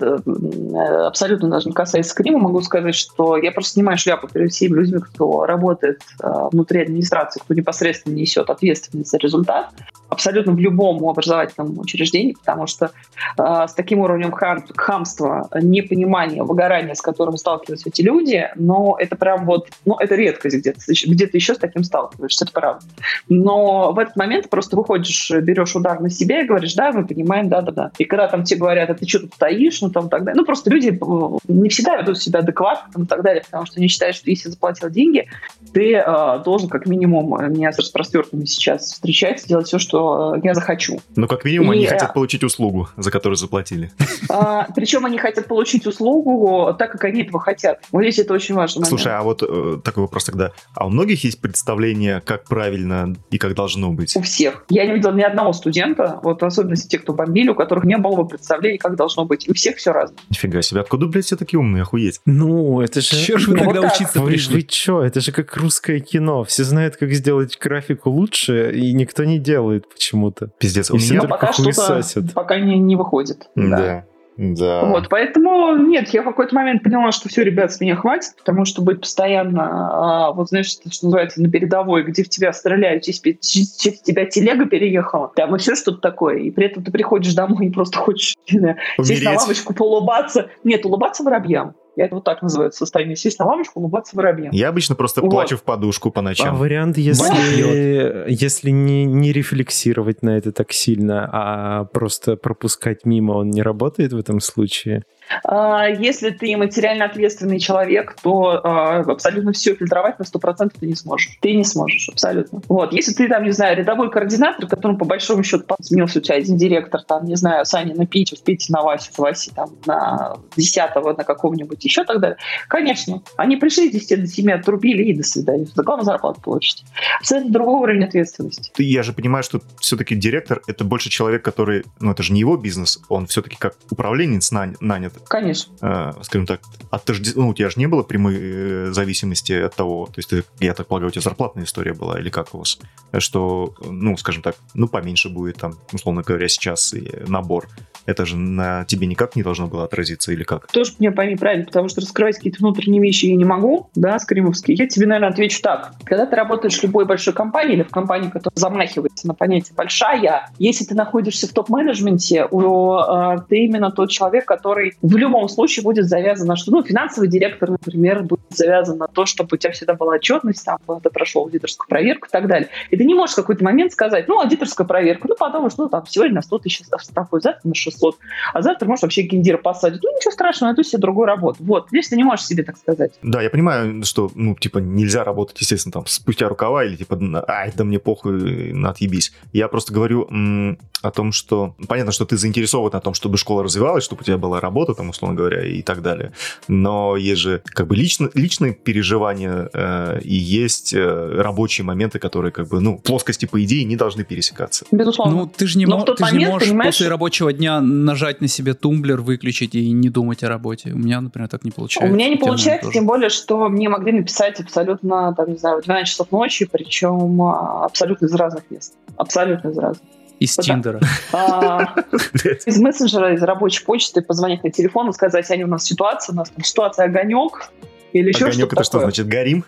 [1.07, 4.99] абсолютно даже не касаясь скрима, могу сказать, что я просто снимаю шляпу перед всеми людьми,
[4.99, 9.69] кто работает э, внутри администрации, кто непосредственно несет ответственность за результат,
[10.09, 12.91] абсолютно в любом образовательном учреждении, потому что
[13.37, 19.15] э, с таким уровнем хам, хамства, непонимания, выгорания, с которым сталкиваются эти люди, но это
[19.15, 22.85] прям вот, ну, это редкость где-то, где-то еще с таким сталкиваешься, это правда.
[23.29, 27.47] Но в этот момент просто выходишь, берешь удар на себя и говоришь, да, мы понимаем,
[27.49, 27.91] да-да-да.
[27.97, 30.39] И когда там тебе говорят, а ты что тут стоишь, ну, там, так далее.
[30.39, 33.79] Ну, просто люди э, не всегда ведут себя адекватно, там, и так далее, потому что
[33.79, 35.29] они считают, что если заплатил деньги,
[35.73, 40.53] ты э, должен как минимум не с распростертыми сейчас встречать, делать все, что что я
[40.55, 40.99] захочу.
[41.15, 43.91] Ну, как минимум, И, они э, хотят получить услугу, за которую заплатили.
[44.29, 47.83] А, причем они хотят получить услугу так, как они этого хотят.
[47.91, 48.83] Вот здесь это очень важно.
[48.85, 50.51] Слушай, а вот э, такой вопрос тогда.
[50.73, 54.15] А у многих есть представление, как правильно и как должно быть?
[54.15, 54.65] у всех.
[54.69, 57.97] Я не видела ни одного студента, вот в особенности те, кто бомбили, у которых не
[57.97, 59.47] было бы представления, как должно быть.
[59.47, 60.17] И у всех все разное.
[60.29, 62.19] Нифига себе, откуда, блядь, все такие умные, охуеть?
[62.25, 63.15] Ну, это же...
[63.15, 64.55] Чё ж вы Ну, тогда вот учиться Вы, пришли?
[64.55, 66.43] вы чё, это же как русское кино.
[66.43, 70.47] Все знают, как сделать графику лучше, и никто не делает почему-то.
[70.59, 71.27] Пиздец, И у все меня...
[71.27, 73.47] Пока что-то пока не, не выходит.
[73.55, 73.77] Да.
[73.77, 74.05] Да.
[74.37, 74.85] Да.
[74.85, 78.65] Вот, поэтому нет, я в какой-то момент поняла, что все, ребят, с меня хватит, потому
[78.65, 83.03] что быть постоянно, а, вот знаешь, что, что называется, на передовой, где в тебя стреляют,
[83.03, 87.67] через, через- тебя телега переехала, там еще что-то такое, и при этом ты приходишь домой
[87.67, 90.49] и просто хочешь знаю, сесть на лавочку, поулыбаться.
[90.63, 91.75] Нет, улыбаться воробьям.
[91.95, 93.15] Я это вот так называю состояние.
[93.15, 94.51] Сесть на лавочку, улыбаться воробьям.
[94.51, 95.29] Я обычно просто Вот.
[95.29, 96.55] плачу в подушку по А ночам.
[96.57, 103.51] вариант, если, если не, не рефлексировать на это так сильно, а просто пропускать мимо, он
[103.51, 105.03] не работает в этом случае?
[105.43, 110.95] А, Если ты материально ответственный человек, то а, абсолютно все фильтровать на 100% ты не
[110.95, 111.37] сможешь.
[111.41, 112.61] Ты не сможешь, абсолютно.
[112.67, 112.93] Вот.
[112.93, 116.57] Если ты там, не знаю, рядовой координатор, которому по большому счету сменился у тебя один
[116.57, 121.23] директор, там, не знаю, Саня на Петю, Петя на Васю, Васи там на десятого, на
[121.23, 122.37] какого-нибудь еще далее.
[122.67, 123.21] Конечно.
[123.37, 125.67] Они пришли с 10 до 7, отрубили и до свидания.
[125.73, 126.85] За главную зарплату получите.
[127.19, 128.71] Абсолютно другой уровень ответственности.
[128.77, 131.83] Я же понимаю, что все-таки директор— это больше человек, который...
[131.99, 135.13] Ну, это же не его бизнес, он все-таки как управленец нанят.
[135.27, 135.73] Конечно.
[135.81, 140.05] э, скажем так, отожде- ну, у тебя же не было прямой э, зависимости от того,
[140.07, 142.79] то есть, ты, я так полагаю, у тебя зарплатная история была, или как у вас,
[143.17, 147.67] что, ну, скажем так, ну, поменьше будет там, условно говоря, сейчас и набор.
[148.05, 150.67] Это же на тебе никак не должно было отразиться, или как?
[150.67, 154.75] Тоже мне пойми правильно, потому что раскрывать какие-то внутренние вещи я не могу, да, скримовские.
[154.75, 155.93] Я тебе, наверное, отвечу так.
[156.03, 160.49] Когда ты работаешь в любой большой компании или в компании, которая замахивается на понятие «большая»,
[160.59, 166.05] если ты находишься в топ-менеджменте, э, ты именно тот человек, который в любом случае будет
[166.05, 166.71] завязан на что?
[166.71, 170.77] Ну, финансовый директор, например, будет завязан на то, чтобы у тебя всегда была отчетность, там,
[171.01, 172.69] ты прошел аудиторскую проверку и так далее.
[172.89, 176.05] И ты не можешь в какой-то момент сказать, ну, аудиторская проверка, ну, подумаешь, ну, там,
[176.07, 178.17] сегодня на 100 тысяч штрафуют, завтра на 600,
[178.53, 180.01] а завтра, может, вообще гендира посадить.
[180.03, 181.57] Ну, ничего страшного, найду себе другую работу.
[181.63, 183.13] Вот, здесь ты не можешь себе так сказать.
[183.21, 187.71] Да, я понимаю, что, ну, типа, нельзя работать, естественно, там, спустя рукава или, типа, ай,
[187.75, 189.33] да мне похуй, на, отъебись.
[189.51, 191.75] Я просто говорю м, о том, что...
[191.87, 195.09] Понятно, что ты заинтересован о том, чтобы школа развивалась, чтобы у тебя была работа, там,
[195.09, 196.31] условно говоря, и так далее.
[196.67, 202.51] Но есть же, как бы, лично, личные переживания э, и есть э, рабочие моменты, которые,
[202.51, 204.85] как бы, ну, плоскости, по идее, не должны пересекаться.
[204.91, 205.35] Безусловно.
[205.35, 208.47] Ну, ты же не, мо- ты же не можешь понимаешь- после рабочего дня нажать на
[208.47, 210.91] себе тумблер, выключить и не думать о работе.
[210.93, 212.13] У меня, например, так не У получается.
[212.13, 212.93] меня не У тебя, наверное, получается, тоже.
[212.99, 217.41] тем более, что мне могли написать абсолютно, там, не знаю, в 12 часов ночи, причем
[217.41, 218.93] а, абсолютно из разных мест.
[219.17, 220.01] Абсолютно из разных.
[220.43, 220.65] Из Вот.
[220.65, 220.99] Тиндера.
[221.31, 221.95] А,
[222.65, 226.35] из мессенджера, из рабочей почты позвонить на телефон и сказать, Аня, у нас ситуация, у
[226.35, 227.71] нас там ситуация огонек
[228.11, 229.27] или еще Огонек что-то это что значит?
[229.27, 229.63] Горим?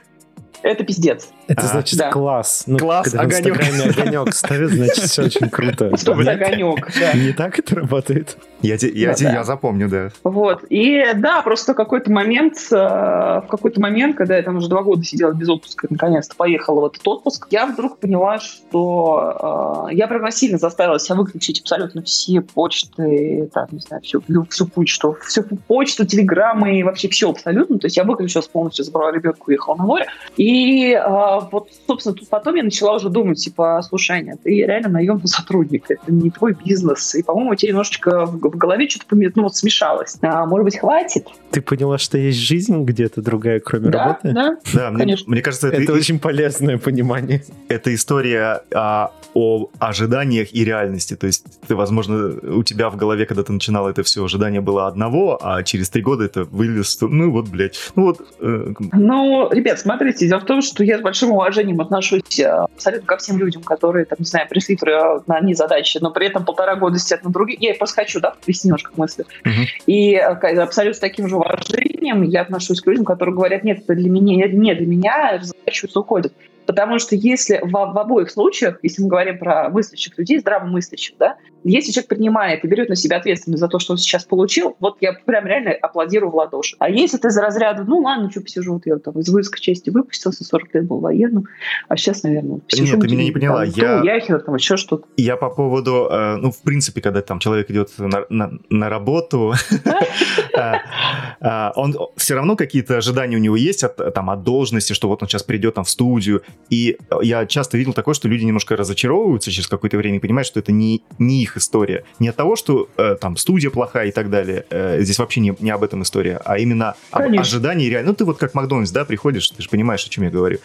[0.66, 1.30] Это пиздец.
[1.48, 2.10] Это А, значит да.
[2.10, 2.64] класс.
[2.66, 3.56] Ну, Класс, огонек.
[3.98, 5.96] Огонек ставят, значит, все очень круто.
[5.96, 7.14] Ситуация огонек, да.
[7.14, 8.38] Не так это работает?
[8.62, 9.34] Я, я, Да, те- да.
[9.34, 10.10] я запомню, да.
[10.24, 10.64] Вот.
[10.70, 15.04] И да, просто какой-то момент, э, в какой-то момент, когда я там уже два года
[15.04, 20.24] сидела без отпуска, наконец-то поехала в этот отпуск, я вдруг поняла, что э, я прям
[20.24, 26.06] насильно заставила себя выключить абсолютно все почты, там, не знаю, всю, всю почту, всю почту,
[26.08, 27.78] телеграммы и вообще все абсолютно.
[27.78, 30.06] То есть я выключилась полностью, забрала ребенка, уехала на море.
[30.38, 30.55] И
[30.94, 35.28] э, вот, собственно, тут потом я начала уже думать, типа, слушай, Аня, ты реально наемный
[35.28, 37.16] сотрудник, это не твой бизнес.
[37.16, 40.18] И, по-моему, у тебя немножечко в, в голове что-то ну, вот смешалось.
[40.22, 41.28] А, может быть, хватит?
[41.52, 44.32] Ты поняла, что есть жизнь где-то другая, кроме Да, работы?
[44.34, 44.58] да.
[44.74, 45.32] Да, мне, Конечно.
[45.32, 47.44] мне кажется, это, Это очень полезное понимание.
[47.70, 51.16] это история а, о ожиданиях и реальности.
[51.16, 54.88] То есть, ты, возможно, у тебя в голове, когда ты начинал это все, ожидание было
[54.88, 58.22] одного, а через три года это вылез, ну вот, блядь, ну вот...
[58.40, 63.08] э, Ну, ребят, смотрите, дело в том, что я с большим уважением отношусь э, абсолютно
[63.08, 66.46] ко всем людям, которые, там, не знаю, пришли э, на одни задачи, но при этом
[66.46, 67.62] полтора года сидят на других.
[67.62, 69.26] Я просто хочу, да, привести немножко к мысли.
[69.44, 69.66] Мгм.
[69.86, 73.96] И э, абсолютно с таким же уважением я отношусь к людям, которые говорят, нет, это
[73.96, 76.34] для меня, не для меня, разворачиваются, уходят.
[76.66, 81.38] Потому что если в, в обоих случаях, если мы говорим про мыслящих людей, здравомыслящих, да,
[81.72, 84.98] если человек принимает и берет на себя ответственность за то, что он сейчас получил, вот
[85.02, 86.76] я прям реально аплодирую в ладоши.
[86.80, 89.90] А если ты из разряда, ну ладно, что посижу, вот я там из воинской части
[89.90, 91.46] выпустился, 40 лет был военным,
[91.88, 92.94] а сейчас, наверное, посижу.
[92.98, 95.06] Нет, ты меня не поняла, там, я- жду яхер, там еще что-то.
[95.18, 99.54] Я по поводу, э, ну, в принципе, когда там человек идет на, на- на работу,
[99.84, 100.60] э,
[101.42, 105.22] э, он все равно какие-то ожидания у него есть от, там, от должности, что вот
[105.22, 109.52] он сейчас придет там в студию, И я часто видел такое, что люди немножко разочаровываются
[109.52, 112.04] через какое-то время и понимают, что это не, не их история.
[112.20, 114.66] Не от того, что э, там студия плохая и так далее.
[114.70, 117.36] Э, здесь вообще не, не об этом история, а именно Конечно.
[117.36, 118.12] об ожидании реально.
[118.12, 120.60] Ну, ты вот как Макдональдс, да, приходишь, ты же понимаешь, о чем я говорю.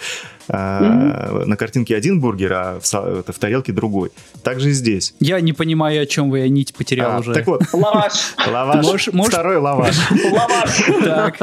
[0.48, 1.44] Э, mm-hmm.
[1.46, 4.11] На картинке один бургер, а в, в тарелке другой.
[4.42, 5.14] Так же и здесь.
[5.20, 7.35] Я не понимаю, о чем вы, я нить потерял а, уже.
[7.35, 7.62] Так вот.
[7.73, 8.35] Лаваш.
[8.46, 9.08] Лаваш.
[9.27, 9.96] Второй лаваш.
[10.33, 10.83] Лаваш.
[11.04, 11.38] Так.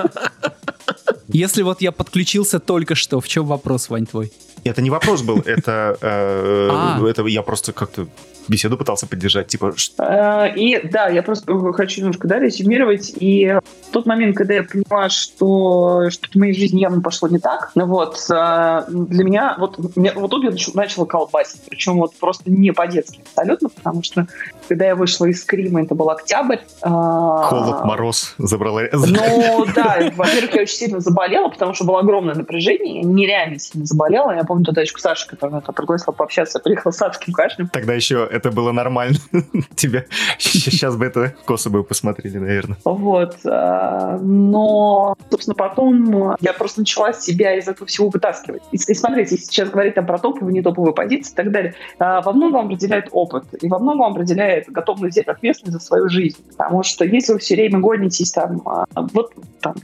[1.30, 4.32] Если вот я подключился только что, в чем вопрос, Вань, твой?
[4.63, 7.05] Это не вопрос был, это, э, а.
[7.07, 8.07] это я просто как-то
[8.49, 9.73] беседу пытался поддержать, типа...
[9.99, 13.13] Э, и да, я просто хочу немножко да, резюмировать.
[13.19, 13.57] И
[13.89, 17.71] в тот момент, когда я поняла, что что-то в моей жизни явно пошло не так,
[17.75, 22.71] ну вот, э, для меня, вот, вот тут я начала колбасить, причем вот просто не
[22.71, 24.27] по-детски абсолютно, потому что
[24.67, 26.59] когда я вышла из Крима, это был октябрь.
[26.81, 28.81] Э, Холод, мороз забрала.
[28.91, 33.85] Ну да, во-первых, я очень сильно заболела, потому что было огромное напряжение, я нереально сильно
[33.85, 34.31] заболела.
[34.31, 37.69] Я помню ту дочку Саши, которая пригласила пообщаться, приехала с адским кашлем.
[37.69, 39.17] Тогда еще это было нормально.
[39.75, 40.05] Тебя
[40.38, 42.77] сейчас бы это косо бы посмотрели, наверное.
[42.85, 43.38] Вот.
[43.45, 48.63] А, но, собственно, потом я просто начала себя из этого всего вытаскивать.
[48.71, 52.33] И, смотрите, сейчас говорить там про топовые, не топовые позиции и так далее, а, во
[52.33, 53.45] многом определяет опыт.
[53.61, 56.38] И во многом определяет готовность взять ответственность за свою жизнь.
[56.57, 59.75] Потому что если вы все время гонитесь там, а, вот там,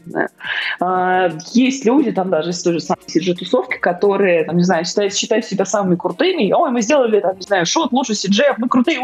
[1.54, 5.45] есть люди, там даже из той же самой CG-тусовки, которые, там, не знаю, считают, считают
[5.45, 9.00] себя самыми крутыми, ой, мы сделали, там, не знаю, шот, лучше CG, мы крутые,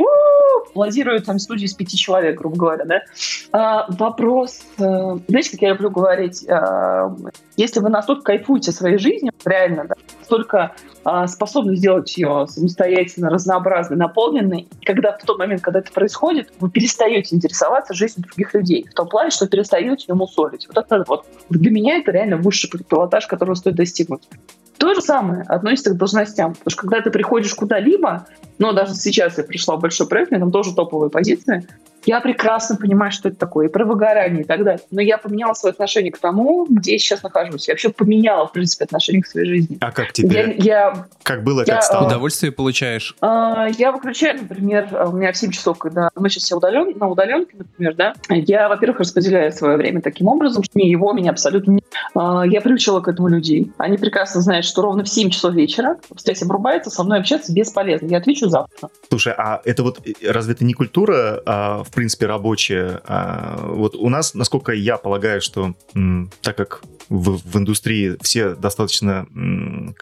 [0.75, 3.01] лазируют там студии из пяти человек, грубо говоря, да.
[3.51, 7.09] А, вопрос, э, знаете, как я люблю говорить, э,
[7.57, 10.75] если вы настолько кайфуете своей жизнью, реально, да, настолько
[11.05, 16.69] э, способны сделать ее самостоятельно, разнообразной, наполненной, когда в тот момент, когда это происходит, вы
[16.69, 20.67] перестаете интересоваться жизнью других людей, в том плане, что перестаете ему мусолить.
[20.67, 24.21] Вот это вот, для меня это реально высший пилотаж, которого стоит достигнуть.
[24.79, 26.53] То же самое относится к должностям.
[26.53, 28.25] Потому что когда ты приходишь куда-либо,
[28.59, 31.67] но даже сейчас я пришла в большой проект, у меня там тоже топовые позиции,
[32.05, 34.81] я прекрасно понимаю, что это такое, и про выгорание и так далее.
[34.91, 37.67] Но я поменяла свое отношение к тому, где я сейчас нахожусь.
[37.67, 39.77] Я вообще поменяла, в принципе, отношение к своей жизни.
[39.81, 40.55] А как теперь?
[40.59, 42.07] Я, я, как было, я, как стало?
[42.07, 43.15] Удовольствие получаешь?
[43.21, 47.07] А, я выключаю, например, у меня в 7 часов, когда мы сейчас все удален, на
[47.07, 51.71] удаленке, например, да, я, во-первых, распределяю свое время таким образом, что не его, меня абсолютно
[51.71, 51.83] не...
[52.15, 53.71] А, я приучила к этому людей.
[53.77, 58.07] Они прекрасно знают, что ровно в 7 часов вечера связь обрубается, со мной общаться бесполезно.
[58.07, 58.89] Я отвечу завтра.
[59.09, 63.01] Слушай, а это вот э, разве это не культура, а, в принципе, рабочая?
[63.05, 65.73] А, вот у нас, насколько я полагаю, что
[66.41, 69.27] так как в, в индустрии все достаточно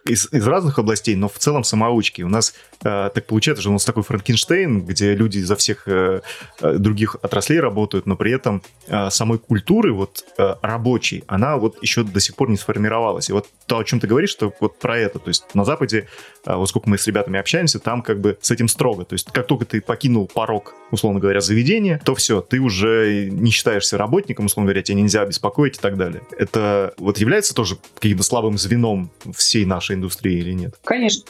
[0.05, 2.21] из, из разных областей, но в целом самоучки.
[2.21, 6.21] У нас а, так получается, что у нас такой Франкенштейн, где люди изо всех а,
[6.61, 12.03] других отраслей работают, но при этом а, самой культуры вот а, рабочей, она вот еще
[12.03, 13.29] до сих пор не сформировалась.
[13.29, 16.07] И вот то, о чем ты говоришь, что вот про это, то есть на Западе,
[16.45, 19.05] а, вот сколько мы с ребятами общаемся, там как бы с этим строго.
[19.05, 23.51] То есть как только ты покинул порог, условно говоря, заведения, то все, ты уже не
[23.51, 26.21] считаешься работником, условно говоря, тебя нельзя беспокоить и так далее.
[26.37, 30.75] Это вот является тоже каким-то слабым звеном всей нашей индустрии или нет?
[30.83, 31.23] Конечно.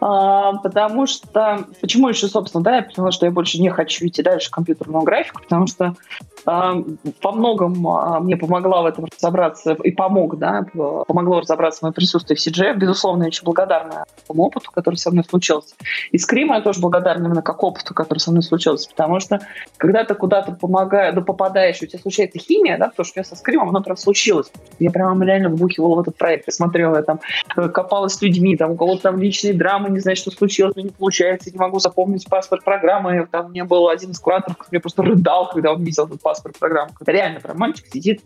[0.00, 1.66] А, потому что...
[1.80, 5.02] Почему еще, собственно, да, я поняла, что я больше не хочу идти дальше в компьютерную
[5.02, 5.96] графику, потому что
[6.44, 6.74] а,
[7.20, 12.36] по многом а, мне помогла в этом разобраться и помог, да, помогло разобраться мое присутствие
[12.36, 12.76] в CGF.
[12.76, 15.74] Безусловно, я очень благодарна тому опыту, который со мной случился.
[16.10, 19.40] И Скрима я тоже благодарна именно как опыту, который со мной случился, потому что
[19.76, 23.36] когда ты куда-то помогаешь, да, попадаешь, у тебя случается химия, да, потому что я со
[23.36, 24.50] Скримом, оно прям случилось.
[24.78, 27.20] Я прям реально вбухивала в этот проект, я смотрела, там
[27.56, 30.84] э, копалась с людьми, там у кого-то там личные драмы, не знаю, что случилось, мне
[30.84, 33.26] не получается, не могу запомнить паспорт программы.
[33.30, 36.58] Там у меня был один из кураторов, который просто рыдал, когда он видел этот паспорт
[36.58, 36.92] программы.
[36.98, 38.22] Это реально прям мальчик сидит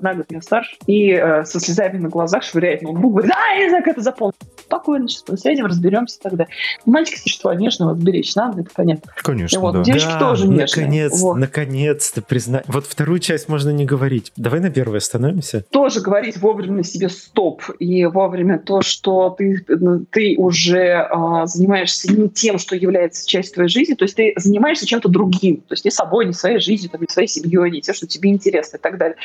[0.00, 3.64] на год меня старше и э, со слезами на глазах швыряет ноутбук, говорит, да, я
[3.64, 4.36] не знаю, как это запомнить.
[4.70, 6.46] Спокойно, сейчас с этим разберемся тогда.
[6.86, 9.12] Мальчик существо нежного, беречь надо, это понятно.
[9.16, 9.82] Конечно, вот, да.
[9.82, 10.86] Девочки да, тоже нежные.
[10.86, 11.34] Наконец, вот.
[11.34, 12.64] наконец-то признать.
[12.68, 14.30] Вот вторую часть можно не говорить.
[14.36, 15.64] Давай на первой остановимся.
[15.70, 19.66] Тоже говорить вовремя себе стоп и вовремя то, что ты,
[20.12, 24.86] ты уже э, занимаешься не тем, что является частью твоей жизни, то есть ты занимаешься
[24.86, 27.96] чем-то другим, то есть не собой, не своей жизнью, там, не своей семьей, не тем,
[27.96, 29.16] что тебе интересно и так далее.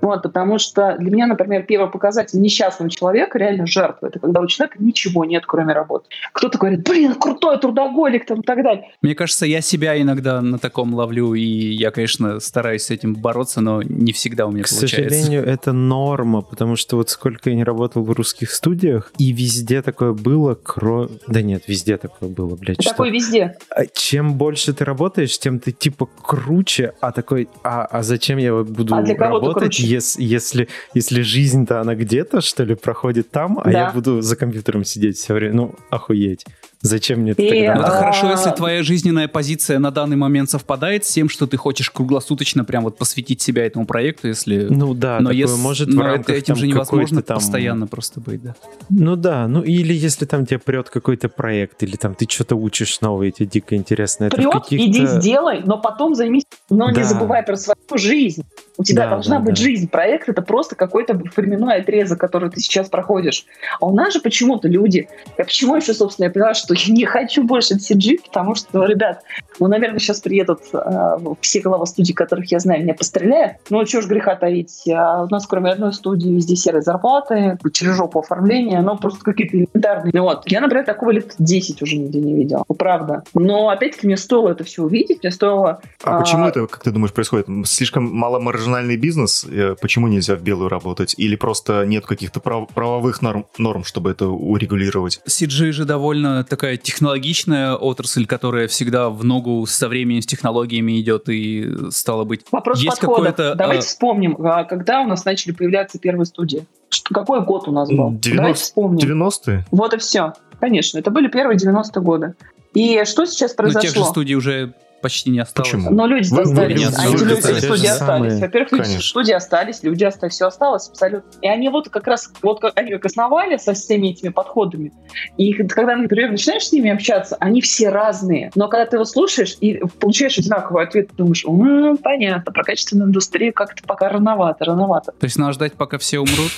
[0.00, 4.46] Вот, потому что для меня, например, первый показатель несчастного человека, реально жертва, это когда у
[4.46, 6.06] человека ничего нет, кроме работы.
[6.32, 8.90] Кто-то говорит, блин, крутой трудоголик там и так далее.
[9.02, 13.60] Мне кажется, я себя иногда на таком ловлю, и я, конечно, стараюсь с этим бороться,
[13.60, 14.96] но не всегда у меня К получается.
[14.96, 19.32] К сожалению, это норма, потому что вот сколько я не работал в русских студиях, и
[19.32, 21.08] везде такое было, кро...
[21.26, 22.78] Да нет, везде такое было, блядь.
[22.78, 23.14] Такое что...
[23.14, 23.56] везде.
[23.70, 28.54] А чем больше ты работаешь, тем ты типа круче, а такой, а, а зачем я
[28.54, 33.70] буду а работать, Ес, если, если жизнь-то она где-то, что ли, проходит там, а Да.
[33.70, 36.44] я буду за компьютером сидеть все время, ну, охуеть.
[36.84, 37.74] Зачем мне это тогда?
[37.74, 41.46] Ну, это А, хорошо, если твоя жизненная позиция на данный момент совпадает с тем, что
[41.46, 44.66] ты хочешь круглосуточно прям вот посвятить себя этому проекту, если...
[44.68, 47.38] Ну да, но такое если, может но в рамках этим там же невозможно там...
[47.38, 48.54] постоянно просто быть, да.
[48.90, 53.00] Ну да, ну или если там тебя прет какой-то проект, или там ты что-то учишь
[53.00, 54.24] новое, тебе дико интересно.
[54.24, 56.44] Это Прет, иди сделай, но потом займись.
[56.68, 57.00] Но Да.
[57.00, 58.44] не забывай про свою жизнь.
[58.76, 59.62] У тебя Да, должна да, быть да.
[59.62, 59.88] жизнь.
[59.88, 63.46] Проект это просто какой-то временной отрезок, который ты сейчас проходишь.
[63.80, 65.08] А у нас же почему-то люди.
[65.38, 68.86] Я почему еще, собственно, я поняла, что я не хочу больше CG, потому что, ну,
[68.86, 69.22] ребят,
[69.60, 73.58] ну, наверное, сейчас приедут э, все главы студий, которых я знаю, меня постреляют.
[73.70, 74.82] Ну, чего ж греха таить.
[74.88, 79.56] А у нас, кроме одной студии, везде серые зарплаты, через жопу оформления, ну, просто какие-то
[79.56, 80.12] элементарные.
[80.20, 80.42] Вот.
[80.46, 82.64] Я, например, такого лет 10 уже нигде не видела.
[82.68, 83.22] Ну, Правда.
[83.34, 86.90] Но, опять-таки, мне стоило это все увидеть, мне стоило А почему А, это, как ты
[86.90, 87.46] думаешь, происходит?
[87.64, 89.44] Слишком маломаржинальный бизнес?
[89.48, 91.14] Э, Почему нельзя в белую работать?
[91.16, 95.20] Или просто нет каких-то прав- правовых норм, норм, чтобы это урегулировать?
[95.26, 101.28] CG же довольно такая технологичная отрасль, которая всегда в ногу со временем, с технологиями идет,
[101.28, 102.42] и стало быть...
[102.52, 103.32] Вопрос Есть подхода.
[103.32, 106.64] какое-то, Давайте э, вспомним, а, когда у нас начали появляться первые студии.
[107.12, 108.12] Какой год у нас был?
[108.12, 108.98] 90 Давайте вспомним.
[108.98, 109.66] 90-е?
[109.72, 110.34] Вот и все.
[110.60, 112.34] Конечно, это были первые 90-е годы.
[112.72, 114.04] И что сейчас Но тех же произошло?
[114.04, 114.74] студий уже
[115.04, 115.70] почти не осталось.
[115.70, 115.90] Почему?
[115.90, 117.98] Но люди остались, вы- а люди, же студии остались.
[117.98, 118.40] самые.
[118.40, 119.02] Во-первых, люди, Конечно.
[119.02, 121.30] студии остались, люди остались, все осталось абсолютно.
[121.42, 124.92] И они вот как раз, вот как они как основали со всеми этими подходами.
[125.36, 128.50] И когда, например, начинаешь с ними общаться, они все разные.
[128.54, 133.08] Но когда ты его слушаешь и получаешь одинаковый ответ, ты думаешь, «М, понятно, про качественную
[133.08, 135.12] индустрию как-то пока рановато, рановато.
[135.12, 136.50] То есть надо ждать, пока все умрут?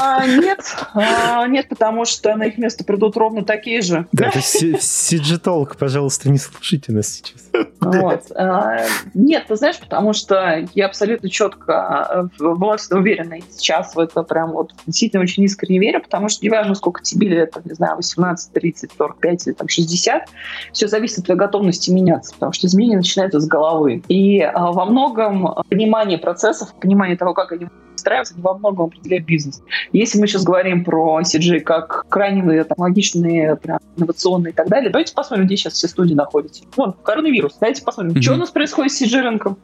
[0.00, 0.60] А, нет,
[0.94, 4.06] а, нет, потому что на их место придут ровно такие же.
[4.12, 7.50] Да, это Talk, пожалуйста, не слушайте нас сейчас.
[7.80, 8.30] Вот.
[8.36, 13.94] А, Нет, ты знаешь, потому что я абсолютно четко э, была всегда уверена, и сейчас
[13.94, 17.62] в это прям вот действительно очень искренне верю, потому что неважно, сколько тебе лет, там,
[17.64, 20.28] не знаю, 18, 30, 45 или там 60,
[20.72, 24.02] все зависит от твоей готовности меняться, потому что изменения начинаются с головы.
[24.08, 27.66] И а, во многом понимание процессов, понимание того, как они
[28.00, 29.62] выстраиваются, они во многом определяют бизнес.
[29.92, 34.90] Если мы сейчас говорим про CG как крайне там, логичные, прям, инновационные и так далее,
[34.90, 36.64] давайте посмотрим, где сейчас все студии находятся.
[36.76, 37.56] Вон, коронавирус.
[37.60, 38.22] Давайте посмотрим, Мгм.
[38.22, 39.58] что у нас происходит с CG рынком.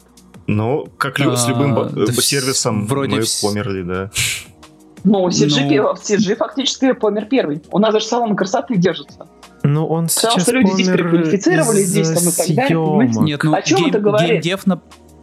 [0.47, 4.11] Ну, как лю- с любым А, да сервисом вроде мы вс- померли, да.
[5.03, 5.95] Ну, CG, Ну.
[5.95, 7.63] CG фактически помер первый.
[7.71, 9.27] У нас даже салон красоты держится.
[9.63, 13.21] Ну, он Потому сейчас что люди здесь помер переквалифицировались, здесь там и так далее, понимаете?
[13.21, 14.31] Нет, ну О чем это говорит?
[14.43, 14.81] геймдев, на...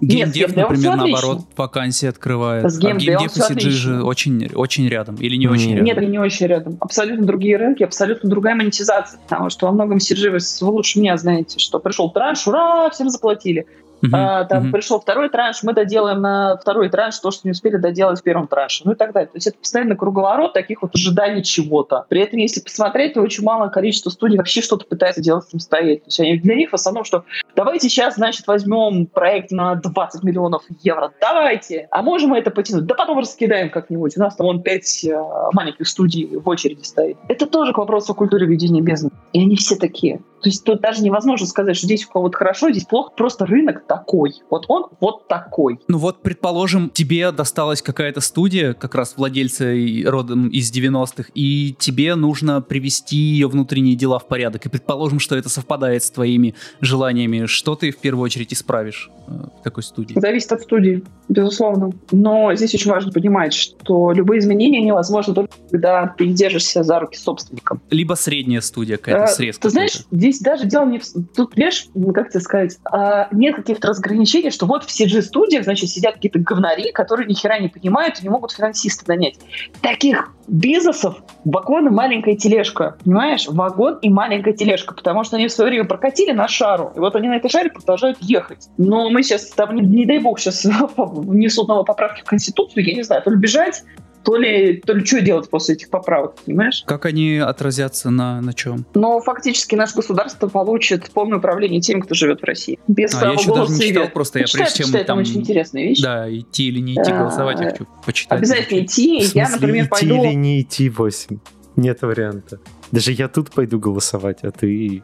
[0.07, 1.53] Геймдев, геймдев например, наоборот, отлично.
[1.57, 2.71] вакансии открывает.
[2.71, 3.71] С а геймдев и всё CG отлично.
[3.71, 5.15] же очень, очень рядом.
[5.15, 5.85] Или не очень Нет.
[5.85, 6.03] рядом.
[6.03, 6.77] Нет, не очень рядом.
[6.79, 9.19] Абсолютно другие рынки, абсолютно другая монетизация.
[9.27, 13.09] Потому что во многом CG вы вы лучше меня знаете, что пришел транш, ура, всем
[13.09, 13.65] заплатили.
[14.11, 14.71] А, там мгм.
[14.71, 18.47] пришел второй транш, мы доделаем на второй транш то, что не успели доделать в первом
[18.47, 19.27] транше, ну и так далее.
[19.27, 22.05] То есть это постоянно круговорот таких вот ожиданий чего-то.
[22.09, 25.99] При этом, если посмотреть, то очень малое количество студий вообще что-то пытается делать самостоятельно.
[25.99, 27.23] То есть они- для них в основном, что
[27.55, 31.87] давайте сейчас, значит, возьмем проект на 20 миллионов евро, давайте.
[31.91, 32.85] А можем мы это потянуть?
[32.85, 34.17] Да потом раскидаем как-нибудь.
[34.17, 35.05] У нас там вон 5
[35.53, 37.17] маленьких студий в очереди стоит.
[37.29, 39.15] Это тоже к вопросу о культуре ведения бизнеса.
[39.33, 40.17] И они все такие.
[40.41, 43.13] То есть тут даже невозможно сказать, что здесь у кого-то хорошо, здесь плохо.
[43.15, 44.33] Просто рынок такой.
[44.49, 45.79] Вот он вот такой.
[45.87, 49.65] Ну вот, предположим, тебе досталась какая-то студия, как раз владельца
[50.05, 54.65] родом из 90-х, и тебе нужно привести ее внутренние дела в порядок.
[54.65, 57.45] И предположим, что это совпадает с твоими желаниями.
[57.45, 60.19] Что ты в первую очередь исправишь э, в такой студии?
[60.19, 61.91] Зависит от студии, безусловно.
[62.11, 67.17] Но здесь очень важно понимать, что любые изменения невозможны только когда ты держишься за руки
[67.17, 67.81] собственником.
[67.89, 69.73] Либо средняя студия какая-то, Э, срез Ты какой-то.
[69.73, 71.03] знаешь, здесь даже дело не в...
[71.35, 76.15] Тут, видишь, как тебе сказать, а, нет каких-то разграничений, что вот в CG-студиях, значит, сидят
[76.15, 79.35] какие-то говнари, которые ни хера не понимают и не могут финансиста нанять.
[79.81, 83.47] Таких бизнесов вагон и маленькая тележка, понимаешь?
[83.47, 87.15] Вагон и маленькая тележка, потому что они в свое время прокатили на шару, и вот
[87.15, 88.69] они на этой шаре продолжают ехать.
[88.77, 90.65] Но мы сейчас, там, не, не дай бог, сейчас
[90.97, 93.83] внесут новые поправки в Конституцию, я не знаю, то ли бежать,
[94.23, 96.83] то ли, то ли что делать после этих поправок, понимаешь?
[96.85, 98.85] Как они отразятся на, на чем?
[98.93, 102.79] Но фактически наше государство получит полное управление тем, кто живет в России.
[102.87, 105.03] Без А, я права еще даже голоса не читал, просто я Почитай, прежде чем почитай,
[105.05, 106.01] там очень интересная вещь.
[106.01, 108.37] Да, идти или не идти А, голосовать, я хочу почитать.
[108.37, 109.29] Обязательно идти.
[109.33, 110.23] Я, например, идти пойду...
[110.23, 111.39] или не идти 8?
[111.75, 112.59] Нет варианта.
[112.91, 115.03] Даже я тут пойду голосовать, а ты...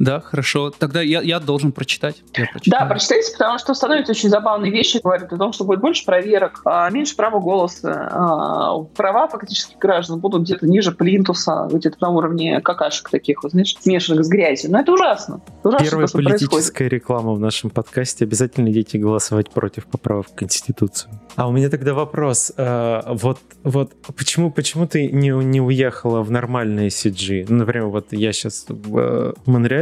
[0.00, 0.70] Да, хорошо.
[0.70, 2.24] Тогда я, я должен прочитать.
[2.34, 6.06] Я да, прочитайте, потому что становятся очень забавные вещи, говорят о том, что будет больше
[6.06, 8.08] проверок, а меньше права голоса.
[8.10, 13.76] А, права фактически граждан будут где-то ниже плинтуса, где-то на уровне какашек таких, вот, знаешь,
[13.78, 14.72] смешанных с грязью.
[14.72, 15.42] Но это ужасно.
[15.62, 16.92] ужасно Первая то, политическая происходит.
[16.94, 18.24] реклама в нашем подкасте.
[18.24, 21.12] Обязательно идите голосовать против поправок в Конституцию.
[21.36, 22.52] А у меня тогда вопрос.
[22.56, 27.44] А, вот, вот почему, почему ты не, не уехала в нормальные CG?
[27.50, 29.32] Ну, например, вот я сейчас в э,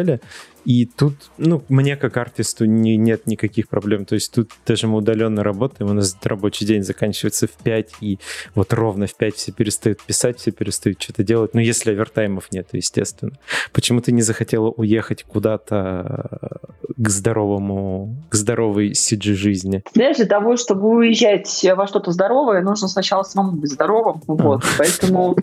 [0.09, 0.21] Монреале,
[0.65, 4.05] и тут, ну, мне как артисту не, нет никаких проблем.
[4.05, 8.19] То есть тут даже мы удаленно работаем, у нас рабочий день заканчивается в 5, и
[8.55, 11.55] вот ровно в 5 все перестают писать, все перестают что-то делать.
[11.55, 13.33] Ну, если овертаймов нет, естественно.
[13.73, 16.61] Почему ты не захотела уехать куда-то
[16.97, 19.83] к здоровому, к здоровой CG жизни?
[19.95, 24.23] Знаешь, для того, чтобы уезжать во что-то здоровое, нужно сначала самому быть здоровым.
[24.27, 24.65] Вот.
[24.77, 25.37] Поэтому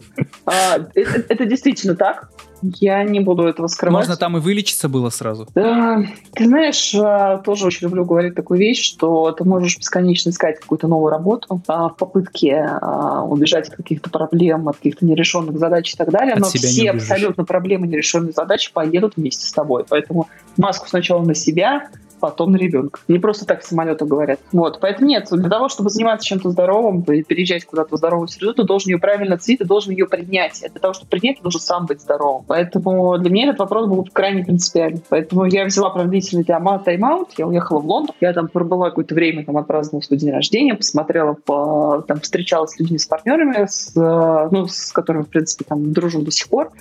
[0.45, 2.29] а, это действительно так.
[2.61, 4.01] Я не буду этого скрывать.
[4.01, 5.47] Можно там и вылечиться было сразу.
[5.55, 6.03] Да,
[6.33, 10.87] ты знаешь, а, тоже очень люблю говорить такую вещь, что ты можешь бесконечно искать какую-то
[10.87, 15.97] новую работу а, в попытке а, убежать от каких-то проблем, от каких-то нерешенных задач и
[15.97, 19.85] так далее, от но все абсолютно проблемы, нерешенные задачи поедут вместе с тобой.
[19.87, 20.27] Поэтому
[20.57, 21.89] маску сначала на себя,
[22.19, 22.99] потом на ребенка.
[23.07, 24.39] Не просто так в самолетах говорят.
[24.51, 28.53] Вот, поэтому нет, для того, чтобы заниматься чем-то здоровым и переезжать куда-то в здоровую среду,
[28.53, 30.63] ты должен ее правильно оценить, ты должен ее принять.
[30.63, 32.45] А для того, чтобы принять, ты должен сам быть здоровым.
[32.47, 35.01] Поэтому для меня этот вопрос был крайне принципиальный.
[35.09, 39.45] Поэтому я взяла прям длительный тайм-аут, я уехала в Лондон, я там пробыла какое-то время,
[39.45, 44.67] там отпраздновала свой день рождения, посмотрела, по, там встречалась с людьми, с партнерами, с, ну,
[44.67, 46.71] с которыми, в принципе, там дружу до сих пор.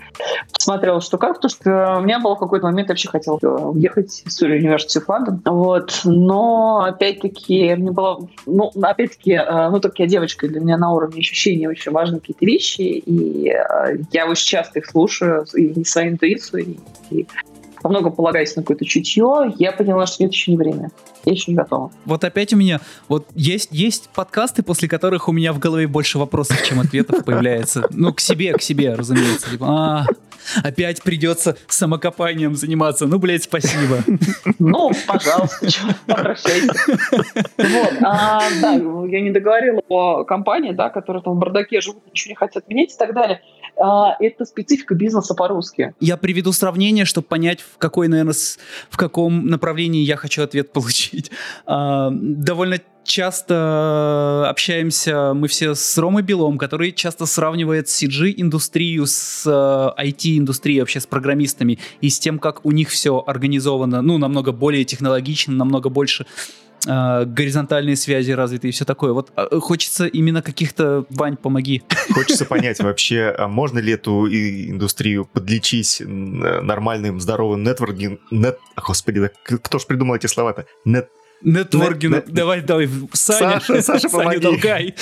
[0.52, 4.30] Посмотрела, что как, потому что у меня был какой-то момент, я вообще хотела уехать в
[4.30, 6.00] Сурию университет Лондон, вот.
[6.04, 8.28] Но, опять-таки, мне было...
[8.46, 12.44] Ну, опять-таки, э, ну, так я девочка, для меня на уровне ощущений очень важны какие-то
[12.44, 16.76] вещи, и э, я очень часто их слушаю, и свою интуицию,
[17.10, 17.26] и, и
[17.84, 20.90] во многом полагаясь на какое-то чутье, я поняла, что это еще не время.
[21.26, 21.92] Я еще не готова.
[22.06, 26.18] Вот опять у меня, вот есть, есть подкасты, после которых у меня в голове больше
[26.18, 27.86] вопросов, чем ответов появляется.
[27.90, 29.50] Ну, к себе, к себе, разумеется.
[29.50, 30.06] Типа, а,
[30.62, 33.06] опять придется самокопанием заниматься.
[33.06, 33.98] Ну, блядь, спасибо.
[34.58, 35.68] Ну, пожалуйста,
[36.06, 36.72] обращайся.
[37.58, 42.30] Вот, а, да, я не договорила о компании, да, которая там в бардаке живут, ничего
[42.30, 43.42] не хотят менять и так далее.
[43.80, 45.94] А, это специфика бизнеса по-русски.
[46.00, 48.34] Я приведу сравнение, чтобы понять, в какой, наверное,
[48.90, 51.30] в каком направлении я хочу ответ получить.
[51.66, 60.78] А, довольно часто общаемся мы все с Ромой Белом, который часто сравнивает CG-индустрию с IT-индустрией,
[60.78, 64.84] э, вообще с программистами, и с тем, как у них все организовано, ну, намного более
[64.84, 66.26] технологично, намного больше
[66.86, 69.12] горизонтальные связи развиты и все такое.
[69.12, 71.82] Вот э, хочется именно каких-то, Вань, помоги.
[72.12, 78.20] Хочется понять вообще, а можно ли эту индустрию подлечить нормальным, здоровым нетворкингом?
[78.30, 78.58] Нет...
[78.76, 80.66] Господи, да кто ж придумал эти слова-то?
[80.84, 81.08] Нет...
[81.42, 82.24] Нетворкинг.
[82.28, 84.94] Давай, давай, Саня, Саша, Саша, Саня, толкай.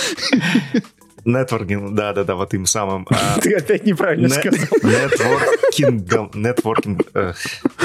[1.25, 3.07] Нетворкинг, да-да-да, вот им самым.
[3.11, 4.59] А, Ты опять неправильно сказал.
[4.83, 7.01] Нетворкингом, нетворкинг,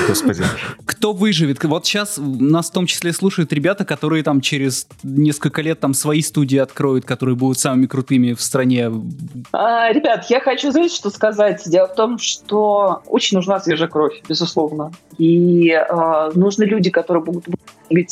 [0.08, 0.44] господи.
[0.86, 1.64] Кто выживет?
[1.64, 6.22] Вот сейчас нас в том числе слушают ребята, которые там через несколько лет там свои
[6.22, 8.92] студии откроют, которые будут самыми крутыми в стране.
[9.52, 11.62] А, ребят, я хочу, знаете, что сказать?
[11.66, 14.92] Дело в том, что очень нужна свежая кровь, безусловно.
[15.18, 17.46] И э, нужны люди, которые будут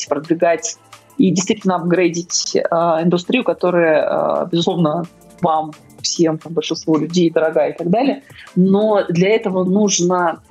[0.07, 0.77] продвигать
[1.17, 2.61] и действительно апгрейдить э,
[3.01, 5.05] индустрию, которая, э, безусловно,
[5.41, 5.71] вам
[6.05, 8.21] всем, там, большинству людей дорогая и так далее.
[8.55, 10.41] Но для этого нужно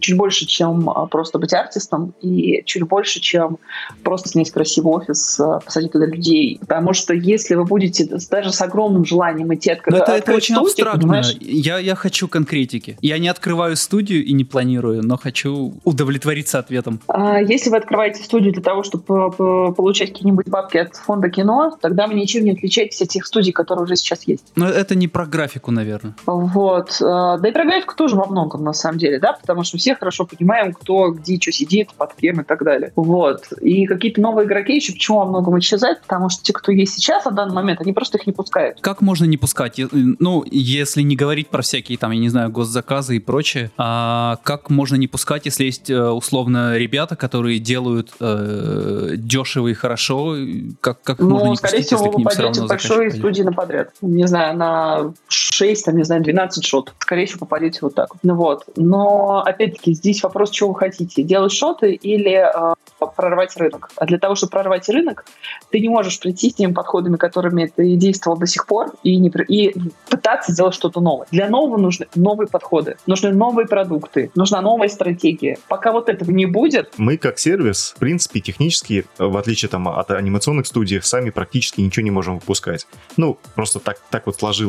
[0.00, 3.58] чуть больше, чем а, просто быть артистом, и чуть больше, чем
[4.02, 6.58] просто снять красивый офис, а, посадить туда людей.
[6.60, 10.90] Потому что если вы будете даже с огромным желанием идти открыть это, это очень студию,
[10.90, 11.22] абстрактно.
[11.40, 12.98] Я, я хочу конкретики.
[13.02, 17.00] Я не открываю студию и не планирую, но хочу удовлетвориться ответом.
[17.08, 19.32] А если вы открываете студию для того, чтобы
[19.72, 23.84] получать какие-нибудь бабки от фонда кино, тогда вы ничем не отличаетесь от тех студий, которые
[23.84, 24.52] уже сейчас есть.
[24.56, 26.14] Но это не про графику, наверное.
[26.26, 27.00] Вот.
[27.00, 29.94] Э, да и про графику тоже во многом, на самом деле, да, потому что все
[29.94, 32.92] хорошо понимаем, кто где что сидит, под кем и так далее.
[32.96, 33.52] Вот.
[33.60, 37.24] И какие-то новые игроки еще почему во многом исчезают, потому что те, кто есть сейчас
[37.24, 38.80] на данный момент, они просто их не пускают.
[38.80, 39.80] Как можно не пускать?
[39.92, 44.70] Ну, если не говорить про всякие там, я не знаю, госзаказы и прочее, а как
[44.70, 50.36] можно не пускать, если есть э, условно ребята, которые делают э, дешево и хорошо,
[50.80, 53.90] как, как ну, можно не скорее пустить, всего, вы пойдете большой студии на подряд.
[54.00, 56.92] Не знаю, на на 6, там, не знаю, 12 шот.
[56.98, 58.08] Скорее всего, попадете вот так.
[58.22, 58.64] Ну вот.
[58.76, 61.22] Но, опять-таки, здесь вопрос, чего вы хотите.
[61.22, 62.74] Делать шоты или э,
[63.16, 63.90] прорвать рынок.
[63.96, 65.24] А для того, чтобы прорвать рынок,
[65.70, 69.32] ты не можешь прийти с теми подходами, которыми ты действовал до сих пор, и, не,
[69.48, 69.74] и
[70.08, 71.26] пытаться сделать что-то новое.
[71.30, 75.58] Для нового нужны новые подходы, нужны новые продукты, нужна новая стратегия.
[75.68, 76.92] Пока вот этого не будет...
[76.96, 82.04] Мы как сервис, в принципе, технически, в отличие там, от анимационных студий, сами практически ничего
[82.04, 82.86] не можем выпускать.
[83.16, 84.65] Ну, просто так, так вот сложилось.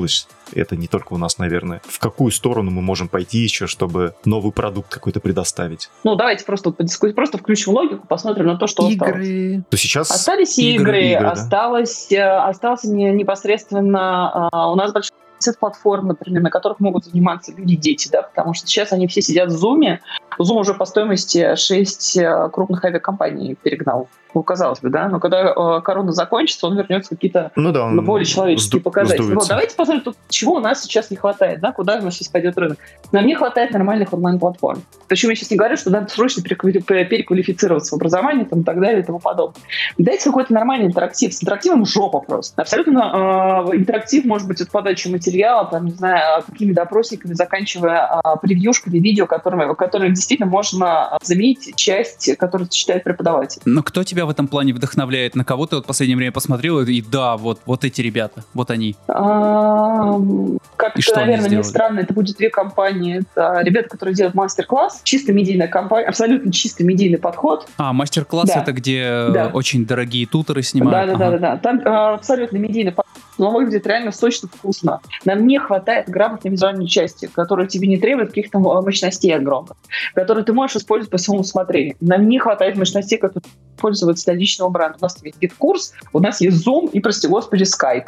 [0.54, 1.82] Это не только у нас, наверное.
[1.86, 5.90] В какую сторону мы можем пойти еще, чтобы новый продукт какой-то предоставить?
[6.04, 9.08] Ну, давайте просто подискутируем, просто включим логику, посмотрим на то, что игры.
[9.08, 9.64] осталось.
[9.70, 11.32] То сейчас Остались игры, игры, игры да?
[11.32, 14.50] осталось, э, осталось непосредственно...
[14.52, 15.14] А, у нас большой
[15.60, 19.64] платформ, например, на которых могут заниматься люди-дети, да, потому что сейчас они все сидят в
[19.64, 20.00] Zoom.
[20.40, 25.42] Zoom уже по стоимости 6 э, крупных авиакомпаний перегнал ну, казалось бы, да, но когда
[25.50, 29.34] э, корона закончится, он вернется какие-то ну, да, он более человеческие показатели.
[29.34, 32.28] Вот, давайте посмотрим, тут, чего у нас сейчас не хватает, да, куда у нас сейчас
[32.28, 32.78] пойдет рынок.
[33.12, 34.84] Нам не хватает нормальных онлайн-платформ.
[35.08, 39.02] Причем я сейчас не говорю, что надо срочно переквалифицироваться в образовании там, и так далее
[39.02, 39.60] и тому подобное.
[39.98, 41.34] Дайте какой-то нормальный интерактив.
[41.34, 42.62] С интерактивом жопа просто.
[42.62, 48.38] Абсолютно э, интерактив может быть от подачи материала, там, не знаю, какими-то опросниками, заканчивая э,
[48.40, 53.64] превьюшками, видео, которыми, которыми действительно можно заменить часть, которую читает преподаватель.
[53.66, 55.36] Но кто тебя в этом плане вдохновляет?
[55.36, 58.70] На кого ты вот в последнее время посмотрел и да, вот, вот эти ребята, вот
[58.72, 58.96] они?
[59.08, 63.22] Как это, наверное, не странно, это будет две компании.
[63.22, 67.68] Это ребята, которые делают мастер-класс, чисто медийная компания, абсолютно чисто медийный подход.
[67.78, 68.62] А, мастер-класс да.
[68.62, 69.52] это где да.
[69.54, 71.18] очень дорогие туторы снимают?
[71.18, 71.58] Да, да, ага.
[71.58, 75.02] Там а, абсолютно медийный подход, но выглядит реально сочно, вкусно.
[75.26, 79.78] Нам не хватает грамотной визуальной части, которая тебе не требует каких-то мощностей огромных,
[80.14, 81.96] которые ты можешь использовать по своему усмотрению.
[82.00, 83.44] Нам не хватает мощностей, которые
[83.78, 84.98] пользоваться для личного бренда.
[85.00, 88.08] У нас есть GetCourse, у нас есть Zoom и, прости господи, Skype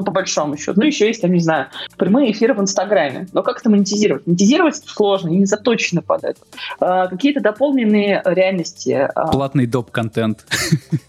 [0.00, 0.80] ну, по большому счету.
[0.80, 3.28] Ну, еще есть, там, не знаю, прямые эфиры в Инстаграме.
[3.32, 4.26] Но как это монетизировать?
[4.26, 6.40] Монетизировать сложно и не заточено под это.
[6.80, 9.08] А, какие-то дополненные реальности.
[9.14, 9.26] А.
[9.28, 10.46] Платный доп-контент.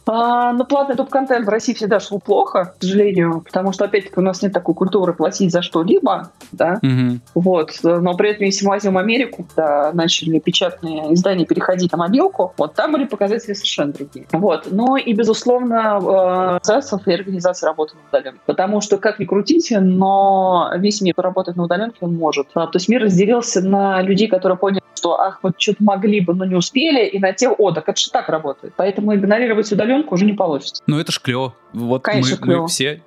[0.08, 4.22] А, ну, платный доп-контент в России всегда шло плохо, к сожалению, потому что, опять-таки, у
[4.24, 7.20] нас нет такой культуры платить за что-либо, да, угу.
[7.36, 7.72] вот.
[7.84, 12.74] Но при этом, если мы возьмем Америку, да, начали печатные издания переходить на мобилку, вот
[12.74, 14.26] там были показатели совершенно другие.
[14.34, 14.68] Вот.
[14.70, 18.39] Но и, безусловно, э, и организации работают удаленно.
[18.46, 22.48] Потому потому что, как ни крутите, но весь мир работает на удаленке, он может.
[22.56, 26.34] А, то есть мир разделился на людей, которые поняли, что ах, вот что-то могли бы,
[26.34, 28.74] но не успели, и на те, о, так это же так работает.
[28.76, 30.82] Поэтому игнорировать удаленку уже не получится.
[30.88, 31.54] Ну это ж клево.
[31.74, 32.62] Вот Конечно, мы, клево.
[32.64, 33.02] мы все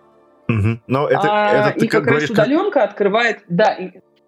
[0.46, 0.80] Угу.
[0.88, 2.90] Но это, а, это ты и как, как говоришь, раз удаленка как...
[2.90, 3.78] открывает, да.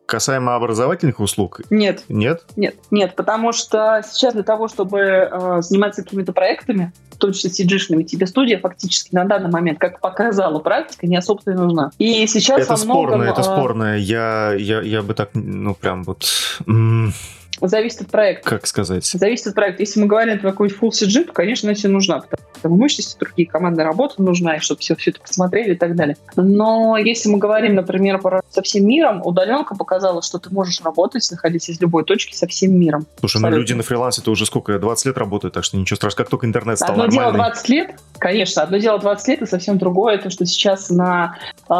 [0.06, 1.60] Касаемо образовательных услуг?
[1.68, 2.04] Нет.
[2.08, 2.44] Нет?
[2.56, 7.50] Нет, нет, потому что сейчас для того, чтобы э, заниматься какими-то проектами, в том числе
[7.50, 11.90] cg тебе студия фактически на данный момент, как показала практика, не особо и нужна.
[11.98, 13.06] И сейчас это во многом...
[13.06, 13.98] Спорно, это э, спорно.
[13.98, 16.26] Я, я, я бы так, ну, прям вот...
[17.60, 18.48] Зависит от проекта.
[18.48, 19.04] Как сказать?
[19.04, 19.82] Зависит от проекта.
[19.82, 23.18] Если мы говорим про какой-нибудь full CG, то, конечно, она тебе нужна, потому что мощности,
[23.18, 26.16] другие команды работы нужна, и чтобы все, все это посмотрели и так далее.
[26.36, 31.26] Но если мы говорим, например, про со всем миром, удаленка показала, что ты можешь работать,
[31.30, 33.06] находясь из любой точки со всем миром.
[33.20, 36.24] Слушай, ну люди на фрилансе это уже сколько, 20 лет работают, так что ничего страшного,
[36.24, 37.32] как только интернет стал Одно нормальный.
[37.32, 41.38] дело 20 лет, конечно, одно дело 20 лет, и совсем другое, то, что сейчас на
[41.68, 41.72] э,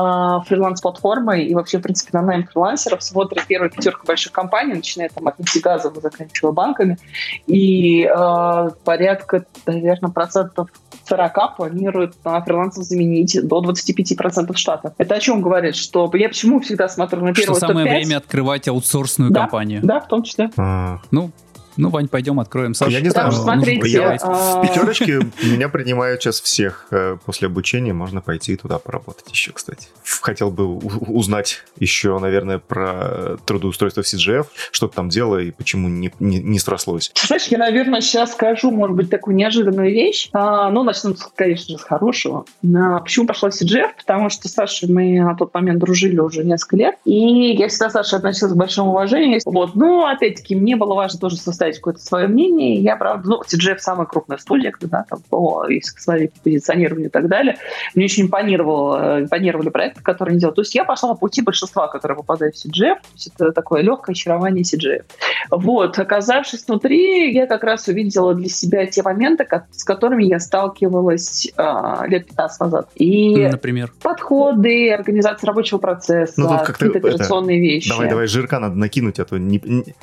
[0.47, 5.29] фриланс-платформы и вообще, в принципе, на найм фрилансеров смотрит первая пятерка больших компаний, начиная там
[5.29, 6.99] от газово заканчивая банками,
[7.47, 10.69] и э, порядка, наверное, процентов
[11.09, 14.95] 40 планируют на фрилансов заменить до 25% штата.
[14.99, 15.77] Это о чем говорит?
[15.77, 19.81] Что я почему всегда смотрю на первую Что самое время открывать аутсорсную да, компанию.
[19.83, 20.51] Да, в том числе.
[20.57, 21.01] А.
[21.11, 21.31] Ну,
[21.77, 22.91] ну, Вань, пойдем откроем Сашу.
[22.91, 24.61] Я не знаю, смотрите, я, а...
[24.61, 26.87] в пятерочке меня принимают сейчас всех.
[26.91, 29.89] Э, после обучения можно пойти туда поработать еще, кстати.
[30.21, 35.89] Хотел бы узнать еще, наверное, про трудоустройство в CGF, что ты там делала и почему
[35.89, 37.13] не, не, не срослось.
[37.15, 40.29] Знаешь, я, наверное, сейчас скажу, может быть, такую неожиданную вещь.
[40.33, 42.45] А, ну, начнем, конечно же, с хорошего.
[42.65, 43.91] А, почему пошла в CGF?
[43.99, 47.91] Потому что с Сашей мы на тот момент дружили уже несколько лет, и я всегда
[47.91, 49.41] Саше относилась к большому уважению.
[49.45, 49.75] Вот.
[49.75, 52.81] Но, опять-таки, мне было важно тоже составить представить какое-то свое мнение.
[52.81, 57.59] Я, правда, ну, TGF самая крупная студия, когда там по своей позиционированию и так далее.
[57.95, 60.57] Мне очень импонировало, импонировали проекты, которые они делают.
[60.57, 62.97] То есть я пошла по пути большинства, которые попадают в CGF.
[62.97, 65.05] То есть это такое легкое очарование CGF.
[65.51, 65.99] Вот.
[65.99, 72.09] Оказавшись внутри, я как раз увидела для себя те моменты, с которыми я сталкивалась э,
[72.09, 72.89] лет 15 назад.
[72.95, 73.93] И Например?
[74.03, 77.67] подходы, организация рабочего процесса, ну, какие-то операционные это...
[77.67, 77.89] вещи.
[77.91, 79.61] Давай, давай, жирка надо накинуть, а то не...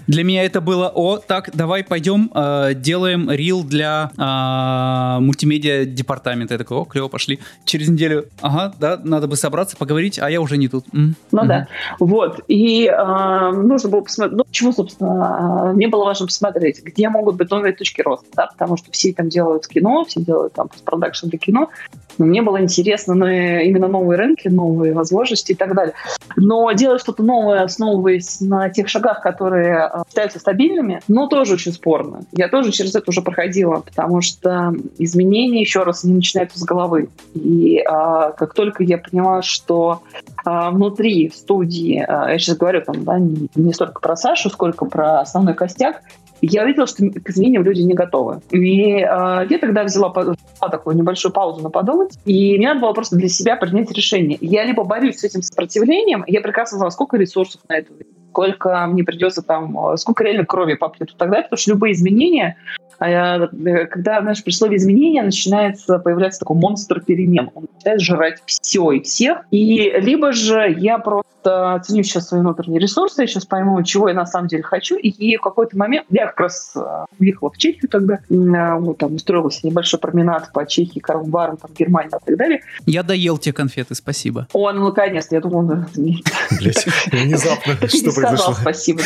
[0.08, 6.54] Для меня это было, о, так, давай пойдем, э, делаем рил для э, мультимедиа департамента.
[6.54, 7.40] Я такой, о, клево, пошли.
[7.66, 10.86] Через неделю, ага, да, надо бы собраться, поговорить, а я уже не тут.
[10.94, 11.48] М, Ну мгм.
[11.48, 11.68] да.
[12.00, 12.42] Вот.
[12.48, 17.50] И э, нужно было посмотреть, ну, почему, собственно, мне было важно посмотреть, где могут быть
[17.50, 21.40] новые точки роста, да, потому что все там делают кино, все делают там постпродакшн для
[21.40, 21.70] кино,
[22.18, 25.94] но мне было интересно ну, э, именно новые рынки, новые возможности и так далее.
[26.36, 31.74] Но делать что-то новое, основываясь на тех шагах, которые э, считаются стабильными, ну, тоже очень
[31.74, 32.22] спорно.
[32.32, 37.10] Я тоже через это уже проходила, потому что изменения, еще раз, не начинаются с головы.
[37.34, 40.04] И э, как только я поняла, что
[40.46, 44.86] а, внутри студии, а, я сейчас говорю там, да, не, не столько про Сашу, сколько
[44.86, 46.02] про основной костяк,
[46.42, 48.40] я увидела, что к изменениям люди не готовы.
[48.52, 50.38] И а, я тогда взяла, взяла
[50.72, 54.38] такую небольшую паузу на подумать, и мне надо было просто для себя принять решение.
[54.40, 57.92] Я либо борюсь с этим сопротивлением, я прекрасно знала, сколько ресурсов на это,
[58.34, 61.94] сколько мне придется там, а, сколько реально крови попьет и так далее, потому что любые
[61.94, 67.50] изменения, э, когда, знаешь, при слове изменения начинается появляться такой монстр перемен.
[67.56, 69.40] Он начинает жрать все и всех.
[69.52, 74.14] И либо же я просто ценю сейчас свои внутренние ресурсы, я сейчас пойму, чего я
[74.14, 76.80] на самом деле хочу, и в какой-то момент, я как раз э,
[77.20, 81.70] уехала в Чехию тогда, м, э, вот там устроился небольшой променад по Чехии, Карл-Барам, там,
[81.78, 82.62] Германии и так далее.
[82.86, 84.48] Я доел те конфеты, спасибо.
[84.54, 86.24] О, ну, наконец-то, я думала, да, не-
[86.58, 88.54] Блять, внезапно, что произошло?
[88.54, 89.02] спасибо.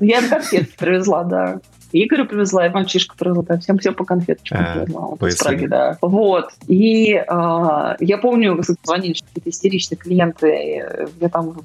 [0.00, 1.60] Я конфетки привезла, да.
[1.94, 5.00] Игорю привезла, и мальчишка привезла, да, всем, всем по конфеточкам А, привезла.
[5.02, 5.96] Вот из Праги, да.
[6.02, 6.50] Вот.
[6.66, 10.84] И а, я помню, звонили какие-то истеричные клиенты, и
[11.20, 11.62] я там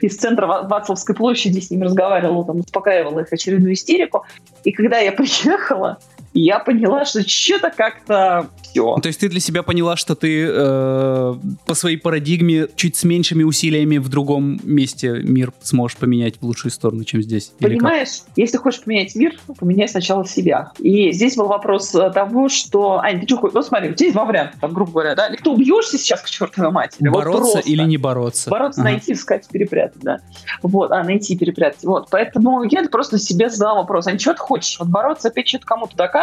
[0.00, 4.24] из центра Ва- Вацлавской площади с ними разговаривала, там, успокаивала их очередную истерику.
[4.64, 5.98] И когда я приехала,
[6.34, 8.96] я поняла, что что-то как-то все.
[9.02, 11.34] То есть ты для себя поняла, что ты э,
[11.66, 16.70] по своей парадигме чуть с меньшими усилиями в другом месте мир сможешь поменять в лучшую
[16.72, 17.52] сторону, чем здесь?
[17.58, 20.72] Понимаешь, если хочешь поменять мир, поменяй сначала себя.
[20.78, 23.00] И здесь был вопрос э, того, что...
[23.00, 23.54] Ань, ты что хочешь?
[23.54, 25.26] Ну смотри, у тебя есть два варианта, там, грубо говоря, да?
[25.28, 27.08] Или ты убьешься сейчас к чертовой матери.
[27.08, 27.70] вот Бороться просто.
[27.70, 28.50] или не бороться?
[28.50, 28.90] Бороться, Ага.
[28.90, 30.18] найти, искать, перепрятать, да.
[30.62, 31.84] Вот, а, найти, перепрятать.
[31.84, 34.78] Вот, поэтому я просто себе задала вопрос, а что ты хочешь?
[34.78, 36.17] Вот бороться, опять что-то кому-то доказывать,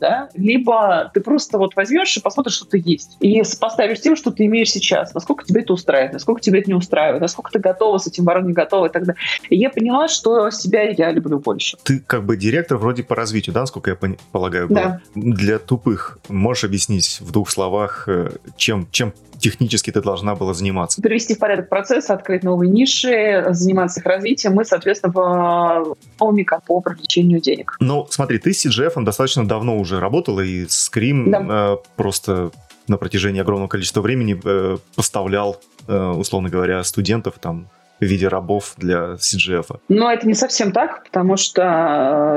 [0.00, 0.28] да?
[0.34, 3.16] Либо ты просто вот возьмешь и посмотришь, что ты есть.
[3.20, 5.14] И сопоставишь с тем, что ты имеешь сейчас.
[5.14, 8.52] Насколько тебе это устраивает, насколько тебе это не устраивает, насколько ты готова с этим не
[8.52, 9.20] готова и так далее.
[9.48, 11.76] И я поняла, что себя я люблю больше.
[11.82, 14.68] Ты как бы директор вроде по развитию, да, насколько я пони- полагаю?
[14.68, 15.00] Да.
[15.14, 19.12] Для тупых можешь объяснить в двух словах, э, чем, чем
[19.44, 21.02] технически ты должна была заниматься?
[21.02, 26.80] привести в порядок процесс, открыть новые ниши, заниматься их развитием и, соответственно, по новыми по
[26.80, 27.76] привлечению денег.
[27.80, 31.74] Ну, смотри, ты с CGF достаточно давно уже работала, и Scream Да.
[31.74, 32.50] э, просто
[32.88, 37.68] на протяжении огромного количества времени э, поставлял, э, условно говоря, студентов там
[38.00, 39.78] в виде рабов для CGF.
[39.88, 41.62] Но это не совсем так, потому что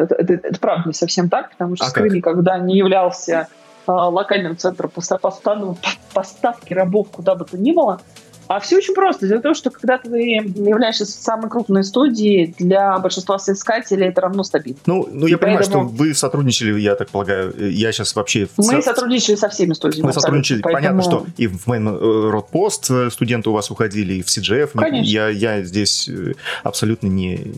[0.10, 2.12] э, это, это правда не совсем так, потому что А как?
[2.12, 3.47] никогда не являлся
[3.88, 5.76] локальным центром поста- поста-
[6.14, 8.02] поставки рабов куда бы то ни было.
[8.48, 9.28] А все очень просто.
[9.28, 14.43] Дело в том, что когда ты являешься самой крупной студией, для большинства соискателей это равно
[14.43, 14.80] стабильно.
[14.86, 18.45] Ну, ну я И понимаю, поэтому- что вы сотрудничали, я так полагаю, я сейчас вообще...
[18.45, 20.08] в Мы сотрудничали со всеми студиями.
[20.08, 20.60] Мы сотрудничали.
[20.60, 24.14] абсолютно, Понятно, поэтому- что и в Main э, Road Post э, студенты у вас уходили,
[24.16, 24.72] и в CGF.
[24.74, 25.10] Не- Конечно.
[25.12, 26.34] Я, я здесь э,
[26.64, 27.54] абсолютно не,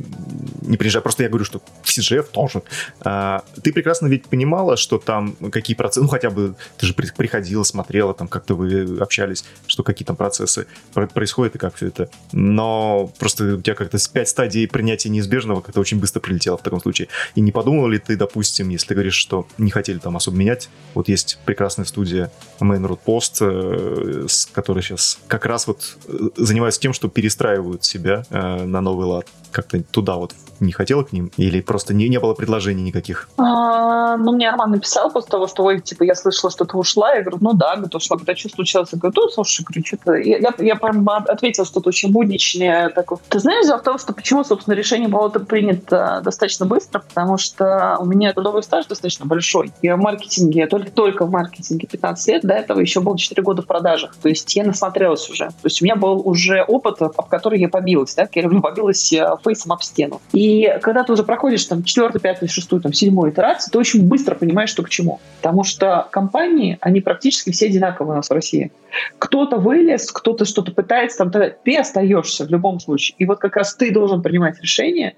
[0.62, 1.04] не приезжаю.
[1.04, 2.64] Просто я говорю, что в CGF тоже.
[3.02, 6.02] А, ты прекрасно ведь понимала, что там какие процессы...
[6.02, 10.16] Ну, хотя бы ты же при- приходила, смотрела, там как-то вы общались, что какие там
[10.16, 12.10] процессы про- происходят и как все это.
[12.32, 16.64] Но просто у тебя как-то с пять стадий принятия неизбежного как-то очень быстро прилетело в
[16.64, 17.08] таком случае.
[17.36, 20.70] И не подумал ли ты, допустим, если ты говоришь, что не хотели там особо менять,
[20.94, 26.30] вот есть прекрасная студия Main Road Post, э, с которой сейчас как раз вот э,
[26.36, 29.28] занимаются тем, что перестраивают себя э, на новый лад.
[29.52, 31.32] Как-то туда вот не хотела к ним?
[31.38, 33.30] Или просто не, не было предложений никаких?
[33.38, 37.14] А, ну, мне Арман написал после того, что, ой, типа, я слышала, что ты ушла.
[37.14, 38.18] Я говорю, ну да, говорит, ушла.
[38.18, 38.90] Говорит, а что случилось?
[38.92, 40.14] Я говорю, ну, слушай, говорю, что-то...
[40.16, 42.90] Я, я, я прям ответила что-то очень будничное.
[42.90, 43.20] Такое.
[43.30, 47.98] Ты знаешь, дело в том, что почему, собственно, решение было принято достаточно быстро, потому что
[48.00, 49.72] у меня трудовой стаж достаточно большой.
[49.82, 53.62] Я в маркетинге, только, только в маркетинге 15 лет, до этого еще было 4 года
[53.62, 54.16] в продажах.
[54.22, 55.48] То есть я насмотрелась уже.
[55.48, 58.16] То есть у меня был уже опыт, об который я побилась.
[58.16, 58.28] Да?
[58.34, 60.22] Я люблю побилась э, фейсом об стену.
[60.34, 64.36] И когда ты уже проходишь там четвертую, пятую, шестую, там, седьмую итерацию, ты очень быстро
[64.36, 65.20] понимаешь, что к чему.
[65.42, 68.72] Потому что компании, они практически все одинаковые у нас в России.
[69.18, 73.16] Кто-то вылез, кто-то что-то пытается, там, ты остаешься в любом случае.
[73.20, 75.16] И вот как раз ты должен принимать решение,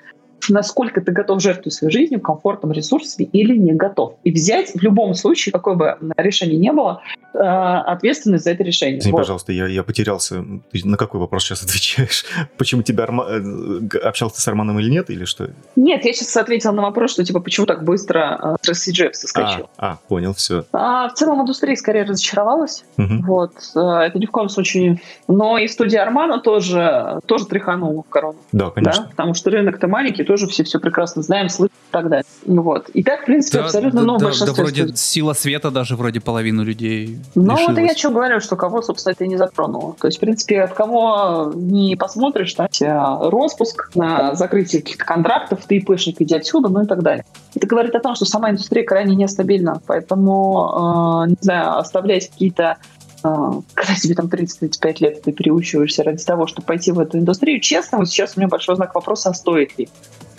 [0.49, 4.15] насколько ты готов жертвовать своей жизнью, комфортом, ресурсами или не готов.
[4.23, 7.01] И взять в любом случае, какое бы решение не было,
[7.33, 8.99] э, ответственность за это решение.
[8.99, 9.19] Извини, вот.
[9.19, 10.43] пожалуйста, я, я потерялся.
[10.71, 12.25] Ты на какой вопрос сейчас отвечаешь?
[12.57, 13.25] Почему тебя Арма...
[13.29, 15.49] Э, общался с Арманом или нет, или что?
[15.75, 19.69] Нет, я сейчас ответил на вопрос, что типа почему так быстро э, CGF соскочил.
[19.77, 20.65] А, а, понял, все.
[20.73, 22.83] А, в целом индустрия скорее разочаровалась.
[22.97, 23.25] Угу.
[23.25, 23.53] Вот.
[23.75, 25.01] Э, это ни в коем случае.
[25.27, 28.39] Но и студия Армана тоже, тоже тряханула в корону.
[28.51, 29.03] Да, конечно.
[29.03, 29.09] Да?
[29.09, 32.23] Потому что рынок-то маленький, тоже все все прекрасно знаем, слышим и так далее.
[32.45, 32.87] Вот.
[32.93, 34.55] И так, в принципе, да, абсолютно да, новое да, большинство.
[34.55, 37.71] Да, вроде сила света даже вроде половину людей Ну, лишилась.
[37.73, 39.93] это я что говорю, что кого, собственно, это и не затронуло.
[39.99, 45.79] То есть, в принципе, в кого не посмотришь, там, распуск на закрытие каких-то контрактов, ты
[45.79, 47.25] ИПшник, иди отсюда, ну и так далее.
[47.53, 52.77] Это говорит о том, что сама индустрия крайне нестабильна, поэтому, э, не знаю, оставлять какие-то
[53.21, 57.59] когда тебе там 30-35 лет, ты переучиваешься ради того, чтобы пойти в эту индустрию.
[57.59, 59.89] Честно, вот сейчас у меня большой знак вопроса, а стоит ли?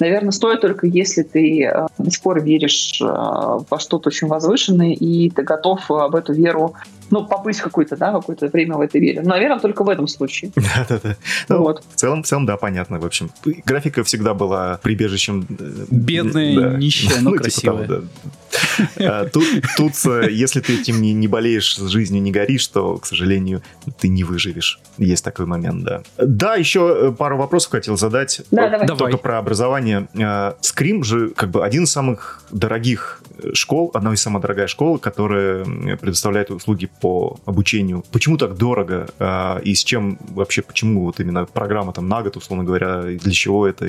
[0.00, 4.92] Наверное, стоит только если ты э, до сих пор веришь э, во что-то очень возвышенное,
[4.92, 6.74] и ты готов об эту веру
[7.12, 9.20] ну, побыть какое-то, да, какое-то время в этой вере.
[9.20, 10.50] Но, наверное, только в этом случае.
[10.56, 11.16] Да-да-да.
[11.50, 11.84] Ну, вот.
[11.94, 12.98] В целом, в целом, да, понятно.
[12.98, 13.30] В общем,
[13.66, 15.46] графика всегда была прибежищем...
[15.60, 16.76] Э, Бедная, да.
[16.78, 17.82] нищая, но ну, типа красивая.
[17.82, 18.08] Типа того,
[18.98, 19.20] да.
[19.20, 19.44] А, тут,
[19.76, 19.92] тут,
[20.30, 23.62] если ты этим не, не болеешь, с жизнью не горишь, то, к сожалению,
[24.00, 24.80] ты не выживешь.
[24.96, 26.02] Есть такой момент, да.
[26.16, 28.40] Да, еще пару вопросов хотел задать.
[28.50, 28.86] Да, давай.
[28.86, 29.18] Только давай.
[29.18, 29.81] про образование.
[30.60, 33.22] Скрим же как бы один из самых дорогих
[33.54, 35.64] школ, одна из самых дорогая школа, которая
[35.96, 38.04] предоставляет услуги по обучению.
[38.12, 39.08] Почему так дорого?
[39.18, 43.32] А, и с чем вообще, почему вот именно программа там на год, условно говоря, для
[43.32, 43.88] чего это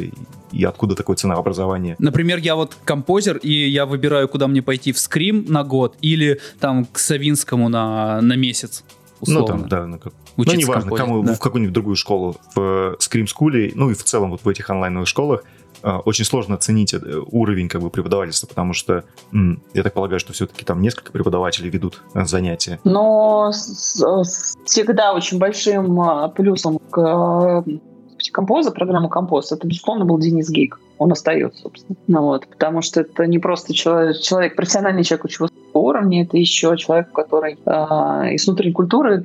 [0.52, 1.96] и откуда такое ценообразование?
[2.00, 6.39] Например, я вот композер, и я выбираю, куда мне пойти в скрим на год или
[6.60, 8.84] там к Савинскому на, на месяц.
[9.20, 9.56] Условно.
[9.56, 10.14] Ну, там, да, ну, как...
[10.36, 11.36] ну неважно, кому, да.
[11.36, 15.08] в какую-нибудь другую школу, в Scream School, ну и в целом вот в этих онлайновых
[15.08, 15.44] школах,
[15.84, 17.00] очень сложно оценить э,
[17.32, 22.02] уровень как бы преподавательства, потому что я так полагаю, что все-таки там несколько преподавателей ведут
[22.14, 22.80] э, занятия.
[22.84, 27.64] Но всегда очень большим а, плюсом к
[28.32, 30.80] композа, программы композ, это, безусловно, был Денис Гейк.
[30.98, 31.98] Он остается, собственно.
[32.08, 36.76] Ну, вот, потому что это не просто человек, человек профессиональный человек высокого уровня, это еще
[36.78, 39.22] человек, который э, из внутренней культуры,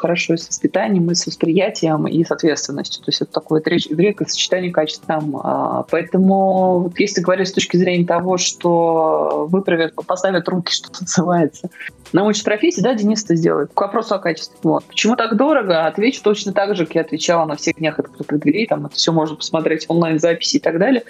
[0.00, 3.02] хорошо и с воспитанием, и с восприятием, и с ответственностью.
[3.04, 5.36] То есть это такое редкое сочетание качеств там.
[5.42, 11.70] А, поэтому вот если говорить с точки зрения того, что выправят, поставят руки, что называется,
[12.12, 13.70] научат профессии, да, Денис это сделает.
[13.72, 14.56] К вопросу о качестве.
[14.62, 14.84] Вот.
[14.84, 15.86] Почему так дорого?
[15.86, 18.66] Отвечу точно так же, как я отвечала на всех днях открытых дверей.
[18.66, 21.04] Там это все можно посмотреть онлайн-записи и так далее.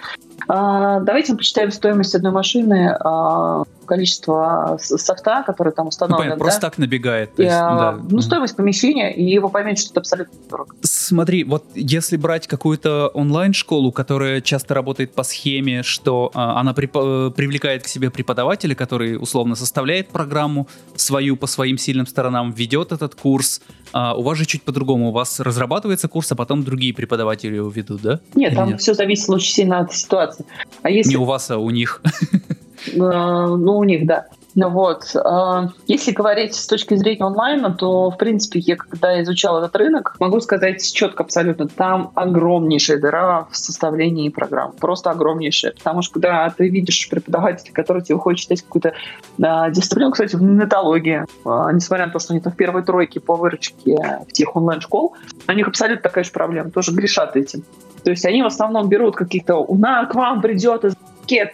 [0.49, 6.31] А, давайте мы почитаем стоимость одной машины, а, количество софта, который там установлен.
[6.31, 6.39] Ну, да?
[6.39, 7.31] Просто так набегает.
[7.39, 7.99] есть, и, да.
[8.09, 10.77] Ну, стоимость помещения, и его поймете, что это абсолютно дорого.
[10.83, 16.89] Смотри, вот если брать какую-то онлайн-школу, которая часто работает по схеме, что а, она при,
[16.93, 20.69] э, привлекает к себе преподавателя, который условно составляет программу
[21.01, 23.61] свою по своим сильным сторонам, ведет этот курс,
[23.93, 25.09] а у вас же чуть по-другому.
[25.09, 28.21] У вас разрабатывается курс, а потом другие преподаватели его ведут, да?
[28.35, 28.81] Нет, Или там нет?
[28.81, 30.45] все зависит очень сильно от ситуации.
[30.83, 31.11] А если...
[31.11, 32.03] Не у вас, а у них.
[32.87, 34.29] Э, ну, у них, да.
[34.55, 39.59] Ну вот, э, если говорить с точки зрения онлайна, то, в принципе, я когда изучал
[39.59, 46.03] этот рынок, могу сказать четко абсолютно, там огромнейшая дыра в составлении программ, просто огромнейшая, потому
[46.03, 48.93] что когда ты видишь преподавателя, который тебе хочет читать какую-то
[49.39, 53.21] э, дисциплину, кстати, в нетологии, э, несмотря на то, что они там в первой тройке
[53.21, 53.97] по выручке
[54.29, 55.15] в тех онлайн-школ,
[55.47, 57.63] у них абсолютно такая же проблема, тоже грешат этим.
[58.03, 60.95] То есть они в основном берут каких-то, у нас к вам придет из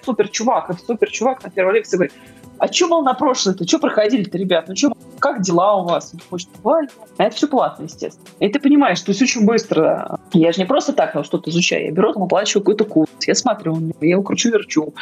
[0.02, 2.14] супер чувак, супер чувак на первой лекции говорит,
[2.58, 3.66] а что был на прошлое-то?
[3.66, 4.66] Что проходили-то, ребят?
[4.68, 6.12] Ну что, как дела у вас?
[6.14, 6.48] Он хочет,
[7.18, 8.26] а это все платно, естественно.
[8.40, 10.18] И ты понимаешь, что есть очень быстро.
[10.32, 11.86] Я же не просто так ну, что-то изучаю.
[11.86, 13.10] Я беру, там, оплачиваю какой-то курс.
[13.26, 14.94] Я смотрю, я его кручу-верчу.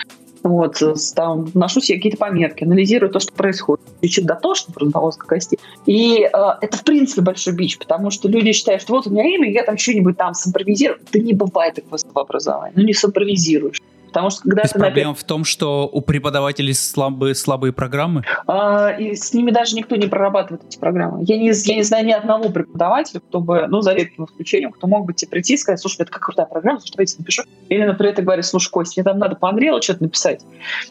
[0.42, 0.76] Вот,
[1.16, 3.82] там, ношу себе какие-то пометки, анализирую то, что происходит.
[4.02, 5.58] Чуть дотошно, просто до мозга кости.
[5.86, 6.28] И э,
[6.60, 9.62] это, в принципе, большой бич, потому что люди считают, что вот у меня имя, я
[9.62, 11.00] там что-нибудь там симпровизирую.
[11.10, 12.74] Да не бывает такого образования.
[12.76, 13.80] Ну, не симпровизируешь.
[14.14, 15.20] Потому что когда То есть проблема напи...
[15.20, 18.22] в том, что у преподавателей слабые, слабые программы?
[18.46, 21.24] А, и с ними даже никто не прорабатывает эти программы.
[21.24, 24.86] Я не, я не знаю ни одного преподавателя, кто бы, ну, за редким исключением, кто
[24.86, 27.42] мог бы тебе прийти и сказать, слушай, это как крутая программа, слушай, давайте напишу.
[27.68, 30.42] Или, например, ты говоришь, слушай, Кость, мне там надо по Unreal что-то написать.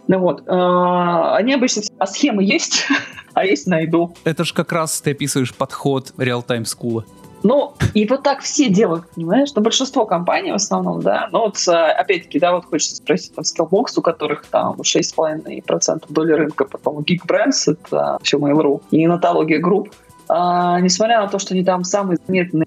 [0.10, 0.44] Ну вот.
[0.48, 1.82] А, они обычно...
[2.00, 2.88] А схемы есть?
[3.34, 4.14] а есть найду.
[4.26, 7.06] Это же как раз ты описываешь подход Realtime School а.
[7.44, 9.50] Ну, и вот так все делают, понимаешь?
[9.54, 11.28] Но большинство компаний в основном, да.
[11.32, 16.66] Но вот, опять-таки, да, вот хочется спросить, там, Skillbox, у которых там 6,5% доли рынка,
[16.66, 19.89] потом GeekBrains, это все Mail.ru, и Нетология Групп.
[20.30, 22.66] А, несмотря на то, что они там самые заметные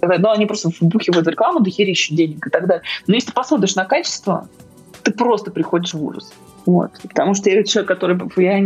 [0.00, 2.82] Но они просто вбухивают рекламу, дохерища денег и так далее.
[3.08, 4.48] Но если ты посмотришь на качество,
[5.02, 6.32] ты просто приходишь в ужас.
[6.64, 6.92] Вот.
[7.02, 8.18] Потому что я человек, который...
[8.36, 8.58] Я,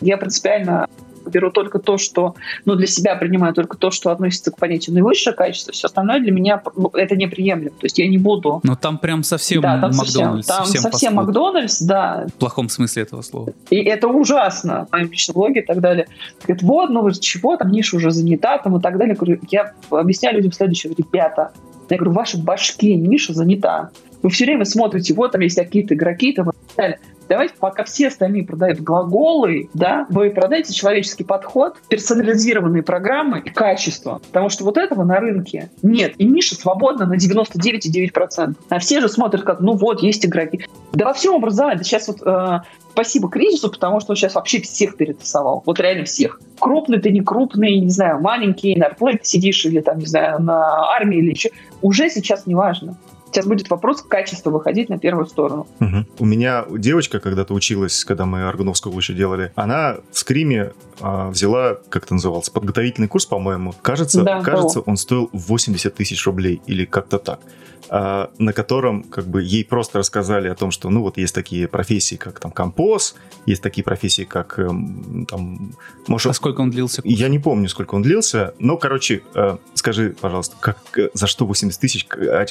[0.00, 0.88] я принципиально
[1.30, 5.34] беру только то, что, ну, для себя принимаю только то, что относится к понятию наивысшее
[5.34, 7.70] качество, все остальное для меня ну, это неприемлемо.
[7.70, 8.60] То есть я не буду...
[8.62, 10.46] Но там прям совсем да, там Макдональдс.
[10.46, 12.26] Совсем, там совсем, совсем Макдональдс, да.
[12.28, 13.52] В плохом смысле этого слова.
[13.70, 14.86] И это ужасно.
[14.86, 16.06] В моем личном блоге и так далее.
[16.42, 19.14] Говорит, вот, ну, чего, там ниша уже занята, там и так далее.
[19.14, 20.94] Я говорю, я объясняю людям следующее.
[20.96, 21.52] Ребята,
[21.90, 23.90] я говорю, в вашей башке ниша занята.
[24.22, 26.98] Вы все время смотрите, вот там есть какие-то игроки, там далее.
[27.28, 34.20] Давайте, пока все остальные продают глаголы, да, вы продаете человеческий подход, персонализированные программы и качество.
[34.26, 36.14] Потому что вот этого на рынке нет.
[36.18, 38.54] И ниша свободна на 99,9%.
[38.68, 40.66] А все же смотрят как, ну вот, есть игроки.
[40.92, 41.82] Да во всем образовании.
[41.82, 42.60] Сейчас вот э,
[42.90, 45.62] спасибо кризису, потому что он сейчас вообще всех перетасовал.
[45.64, 46.38] Вот реально всех.
[46.60, 50.90] Крупный ты, не крупный, не знаю, маленький, на арплейте сидишь или там, не знаю, на
[50.90, 51.50] армии или еще.
[51.80, 52.98] Уже сейчас не важно.
[53.32, 55.66] Сейчас будет вопрос качества выходить на первую сторону.
[55.80, 56.06] Угу.
[56.18, 61.78] У меня девочка когда-то училась, когда мы Аргуновскую еще делали, она в скриме а, взяла,
[61.88, 63.74] как это назывался, подготовительный курс, по-моему.
[63.80, 67.40] Кажется, да, кажется, он стоил 80 тысяч рублей или как-то так.
[67.88, 71.68] А, на котором как бы ей просто рассказали о том, что ну вот есть такие
[71.68, 73.14] профессии, как там композ,
[73.46, 75.74] есть такие профессии, как эм, там...
[76.06, 77.02] Может, а сколько он длился?
[77.04, 81.44] Я не помню, сколько он длился, но, короче, э, скажи, пожалуйста, как, э, за что
[81.44, 82.46] 80 тысяч, а,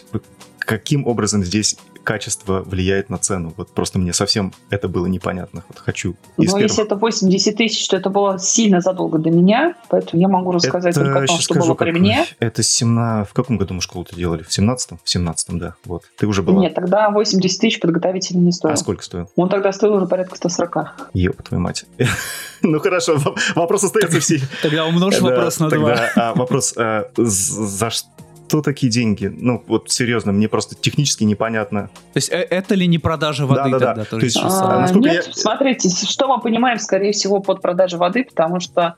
[0.59, 3.53] каким образом здесь качество влияет на цену?
[3.57, 5.63] Вот просто мне совсем это было непонятно.
[5.67, 6.15] Вот хочу.
[6.37, 6.61] Ну, первых...
[6.63, 10.95] если это 80 тысяч, то это было сильно задолго до меня, поэтому я могу рассказать
[10.95, 12.25] это, только о том, что скажу, было при мне.
[12.39, 13.29] Это 17...
[13.29, 14.43] В каком году мы школу-то делали?
[14.43, 14.99] В 17-м?
[15.03, 15.75] В 17-м, да.
[15.85, 16.03] Вот.
[16.17, 16.59] Ты уже была?
[16.59, 18.73] Нет, тогда 80 тысяч подготовительный не стоил.
[18.73, 19.29] А сколько стоил?
[19.35, 21.11] Он тогда стоил уже порядка 140.
[21.13, 21.85] Ёпа твою мать.
[22.61, 23.17] ну хорошо,
[23.55, 24.39] вопрос остается все.
[24.61, 25.99] Тогда умножь вопрос на два.
[26.15, 28.07] А, вопрос, а, за что
[28.51, 29.33] что такие деньги?
[29.33, 31.89] Ну, вот серьезно, мне просто технически непонятно.
[32.11, 33.93] То есть э, это ли не продажа воды да, да, тогда?
[33.93, 34.03] Да.
[34.03, 35.33] То есть, а, нет, я...
[35.33, 38.95] смотрите, что мы понимаем, скорее всего, под продажей воды, потому что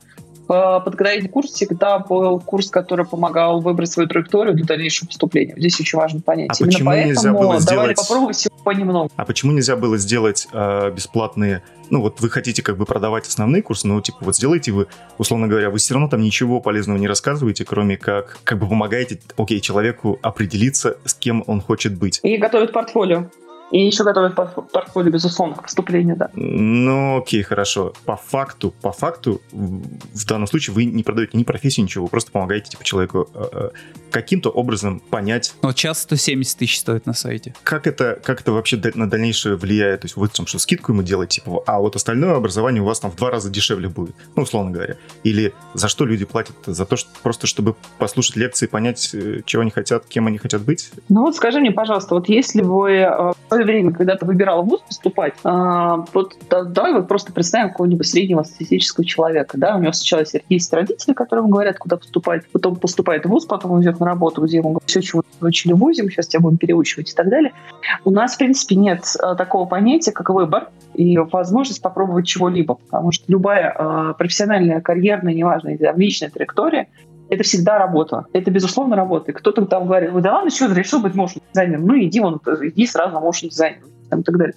[0.48, 5.56] в подготовительный курс всегда был курс, который помогал выбрать свою траекторию для дальнейшего поступления.
[5.58, 6.52] Здесь очень важно понять.
[6.52, 7.98] А Именно почему поэтому нельзя было сделать...
[7.98, 9.12] попробовать всего понемногу.
[9.16, 13.62] А почему нельзя было сделать э, бесплатные ну вот вы хотите как бы продавать основные
[13.62, 14.88] курсы, но типа вот сделайте вы,
[15.20, 19.20] условно говоря, вы все равно там ничего полезного не рассказываете, кроме как как бы помогаете,
[19.38, 22.20] окей, человеку определиться, с кем он хочет быть.
[22.24, 23.30] И готовят портфолио.
[23.74, 26.30] И еще готовят портфолио, безусловно, к поступлению, да.
[26.34, 27.93] Ну, окей, хорошо.
[28.05, 32.32] По факту, по факту, в данном случае вы не продаете ни профессию, ничего, вы просто
[32.32, 33.69] помогаете типа человеку э, э,
[34.11, 35.55] каким-то образом понять.
[35.63, 37.55] Но час 170 тысяч стоит на сайте.
[37.63, 40.01] Как это, как это вообще на дальнейшее влияет?
[40.01, 42.99] То есть вы там что, скидку ему делаете, типа, а вот остальное образование у вас
[42.99, 44.97] там в два раза дешевле будет, ну, условно говоря.
[45.24, 46.55] Или за что люди платят?
[46.67, 50.61] За то, что просто чтобы послушать лекции, понять, э, чего они хотят, кем они хотят
[50.61, 50.91] быть?
[51.09, 53.34] Ну вот скажи мне, пожалуйста, вот если вы
[53.64, 58.05] свое время, когда ты выбирала вуз поступать, а, вот да, давай вот просто представим какого-нибудь
[58.05, 59.57] среднего статистического человека.
[59.57, 59.76] Да?
[59.76, 63.72] У него сначала есть родители, которые ему говорят, куда поступать, потом поступает в вуз, потом
[63.72, 66.28] он идет на работу, где ему говорят, все, чего вы учили в вузе, мы сейчас
[66.28, 67.53] тебя будем переучивать и так далее.
[68.03, 73.11] У нас, в принципе, нет а, такого понятия, как выбор и возможность попробовать чего-либо, потому
[73.11, 76.88] что любая э, профессиональная, карьерная, неважно, личная траектория
[77.34, 78.25] это всегда работа.
[78.34, 79.31] Это, безусловно, работа.
[79.31, 82.86] И кто-то там говорит, да ладно, что, решил быть моушен дизайнером, ну иди вон, иди
[82.86, 84.55] сразу на моушен дизайнер там, и так далее.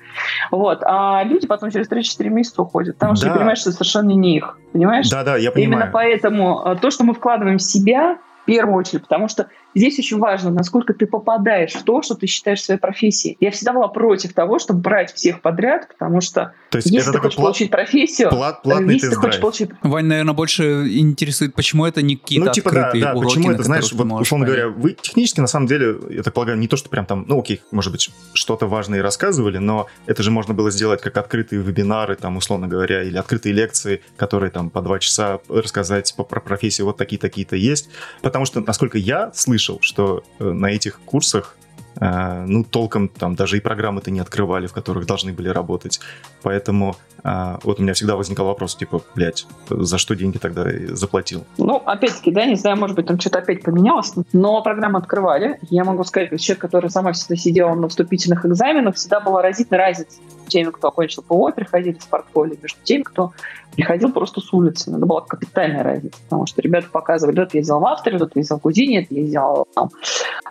[0.51, 0.83] Вот.
[0.83, 3.21] А люди потом через 3-4 месяца уходят, потому да.
[3.21, 4.59] что понимаешь, что это совершенно не их.
[4.73, 5.09] Понимаешь?
[5.09, 5.81] Да, да, я понимаю.
[5.81, 9.99] Именно поэтому э, то, что мы вкладываем в себя, в первую очередь, потому что здесь
[9.99, 13.37] очень важно, насколько ты попадаешь в то, что ты считаешь своей профессией.
[13.41, 17.19] Я всегда была против того, чтобы брать всех подряд, потому что то есть если ты
[17.19, 17.45] хочешь плат...
[17.45, 19.71] получить профессию, плат, платный если ты хочешь получить...
[19.83, 23.51] Вань, наверное, больше интересует, почему это не какие-то ну, типа, открытые да, да, уроки, почему
[23.53, 26.77] это, знаешь, вот, условно говоря, вы технически, на самом деле, я так полагаю, не то,
[26.77, 30.71] что прям там, ну, окей, может быть, что-то важное рассказывали, но это же можно было
[30.71, 35.41] сделать как открытые вебинары, там, условно говоря, или открытые лекции, которые там по два часа
[35.49, 37.91] рассказать по, про профессию вот такие-такие-то есть,
[38.23, 39.31] потому что, насколько я
[39.67, 41.57] слышал, что э, на этих курсах
[42.01, 46.01] э, ну, толком там даже и программы-то не открывали, в которых должны были работать.
[46.47, 46.95] Поэтому
[47.25, 51.45] э, вот у меня всегда возникал вопрос, типа, блядь, за что деньги тогда заплатил?
[51.59, 55.59] Ну, опять-таки, да, не знаю, может быть, там что-то опять поменялось, но программы открывали.
[55.71, 59.81] Я могу сказать, как человек, который сама всегда сидела на вступительных экзаменах, всегда была разительная
[59.81, 63.33] разница теми, кто окончил ПО, приходили с портфолио, между теми, кто
[63.75, 64.91] приходил просто с улицы.
[64.91, 68.63] Это была капитальная разница, потому что ребята показывали, это ездил в авторе, это ездил в
[68.63, 69.91] Гудине, это ездил там,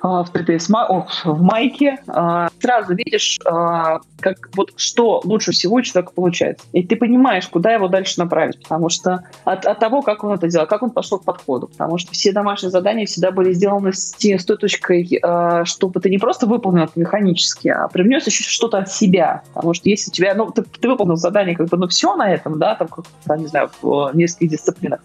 [0.01, 1.97] а, в 3ds в майке.
[2.07, 6.65] А, сразу видишь, а, как, вот, что лучше всего у человека получается.
[6.73, 10.47] И ты понимаешь, куда его дальше направить, потому что от, от того, как он это
[10.47, 14.15] делал, как он пошел к подходу, потому что все домашние задания всегда были сделаны с,
[14.17, 15.21] с той точкой,
[15.65, 19.43] чтобы ты не просто выполнил это механически, а привнес еще что-то от себя.
[19.53, 22.31] Потому что если у тебя, ну, ты, ты выполнил задание, как бы, ну, все на
[22.31, 22.87] этом, да, там,
[23.25, 25.01] там не знаю, в нескольких дисциплинах,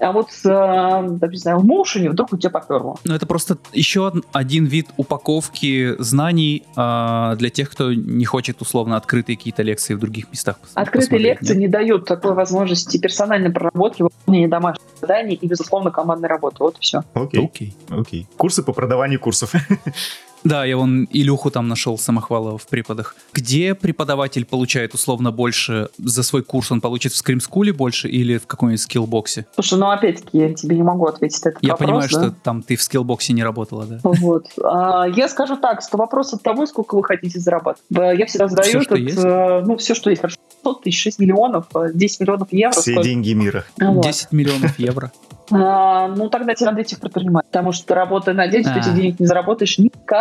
[0.00, 2.96] а вот, э, не знаю, в моушене вдруг у тебя поперло.
[3.04, 8.96] Ну, это просто еще один вид упаковки знаний э, для тех, кто не хочет условно
[8.96, 10.56] открытые какие-то лекции в других местах.
[10.74, 11.58] Открытые лекции нет?
[11.58, 16.56] не дают такой возможности персональной проработки, выполнения домашних заданий и, безусловно, командной работы.
[16.60, 17.02] Вот и все.
[17.14, 18.26] Окей, окей, окей.
[18.36, 19.52] Курсы по продаванию курсов.
[20.44, 23.16] Да, я вон Илюху там нашел Самохвалова в преподах.
[23.32, 26.70] Где преподаватель получает условно больше за свой курс?
[26.72, 29.46] Он получит в скримскуле больше или в каком-нибудь скиллбоксе?
[29.54, 31.80] Слушай, ну опять-таки я тебе не могу ответить этот я вопрос.
[31.80, 32.18] Я понимаю, да?
[32.18, 33.98] что там ты в скиллбоксе не работала, да?
[34.02, 34.46] Вот.
[34.62, 38.18] А, я скажу так, что вопрос от того, сколько вы хотите зарабатывать.
[38.18, 39.18] Я всегда задаю все, этот, есть?
[39.18, 40.20] Э, ну, все, что есть.
[40.20, 42.72] Хорошо, 100 тысяч, 6 миллионов, 10 миллионов евро.
[42.72, 43.02] Все сколько?
[43.02, 43.64] деньги мира.
[43.80, 44.04] Вот.
[44.04, 45.12] 10 миллионов евро.
[45.50, 48.94] А, ну, тогда тебе надо идти в предприниматель, потому что работая на деньги, ты этих
[48.94, 49.78] денег не заработаешь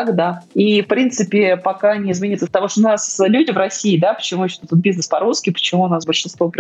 [0.08, 0.42] никогда.
[0.54, 4.46] И, в принципе, пока не изменится того, что у нас люди в России, да, почему
[4.46, 6.52] еще тут бизнес по-русски, почему у нас большинство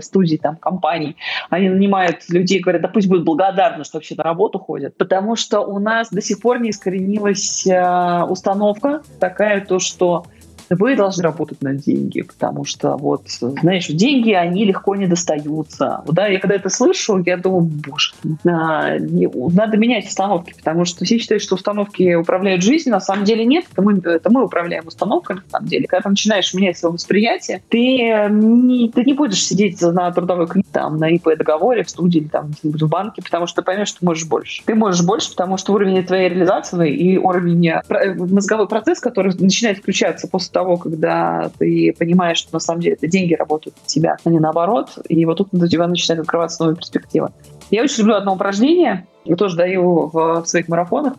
[0.00, 1.16] студий, там, компаний,
[1.50, 5.60] они нанимают людей, говорят, да пусть будут благодарны, что вообще на работу ходят, потому что
[5.60, 10.26] у нас до сих пор не искоренилась э, установка такая, то, что
[10.70, 16.02] вы должны работать на деньги, потому что вот, знаешь, деньги, они легко не достаются.
[16.06, 18.12] Да, я когда это слышу, я думаю, боже,
[18.44, 23.64] надо менять установки, потому что все считают, что установки управляют жизнью, на самом деле нет,
[23.70, 25.86] это мы, это мы управляем установками, на самом деле.
[25.86, 30.68] Когда ты начинаешь менять свое восприятие, ты не, ты не будешь сидеть на трудовой книге,
[30.72, 34.06] там, на ИП-договоре, в студии или там в банке, потому что ты поймешь, что ты
[34.06, 34.62] можешь больше.
[34.64, 39.78] Ты можешь больше, потому что уровень твоей реализации и уровень э, мозговой процесс, который начинает
[39.78, 44.16] включаться после того, когда ты понимаешь, что на самом деле это деньги работают на тебя,
[44.24, 44.98] а не наоборот.
[45.06, 47.28] И вот тут у тебя начинает открываться новые перспективы.
[47.70, 51.14] Я очень люблю одно упражнение, я тоже даю в, в своих марафонах,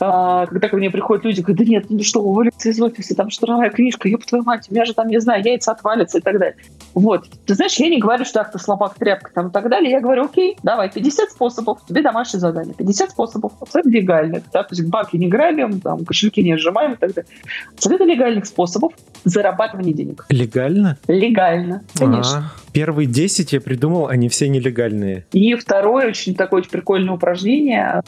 [0.00, 3.30] а, когда ко мне приходят люди, говорят, да нет, ну что, уволиться из офиса, там
[3.30, 6.38] штурмовая книжка, ёб твою мать, у меня же там, не знаю, яйца отвалятся и так
[6.38, 6.56] далее.
[6.94, 7.26] Вот.
[7.46, 9.90] Ты знаешь, я не говорю, что ах ты слабак, тряпка там и так далее.
[9.90, 12.74] Я говорю, окей, давай, 50 способов, тебе домашнее задание.
[12.74, 14.42] 50 способов, абсолютно легальных.
[14.52, 14.62] Да?
[14.62, 17.30] То есть банки не грабим, там, кошельки не сжимаем и так далее.
[17.74, 18.92] Абсолютно легальных способов
[19.24, 20.26] зарабатывания денег.
[20.28, 20.98] Легально?
[21.06, 22.52] Легально, конечно.
[22.52, 25.24] А, первые 10 я придумал, они все нелегальные.
[25.32, 27.37] И второе, очень такое очень прикольное упражнение,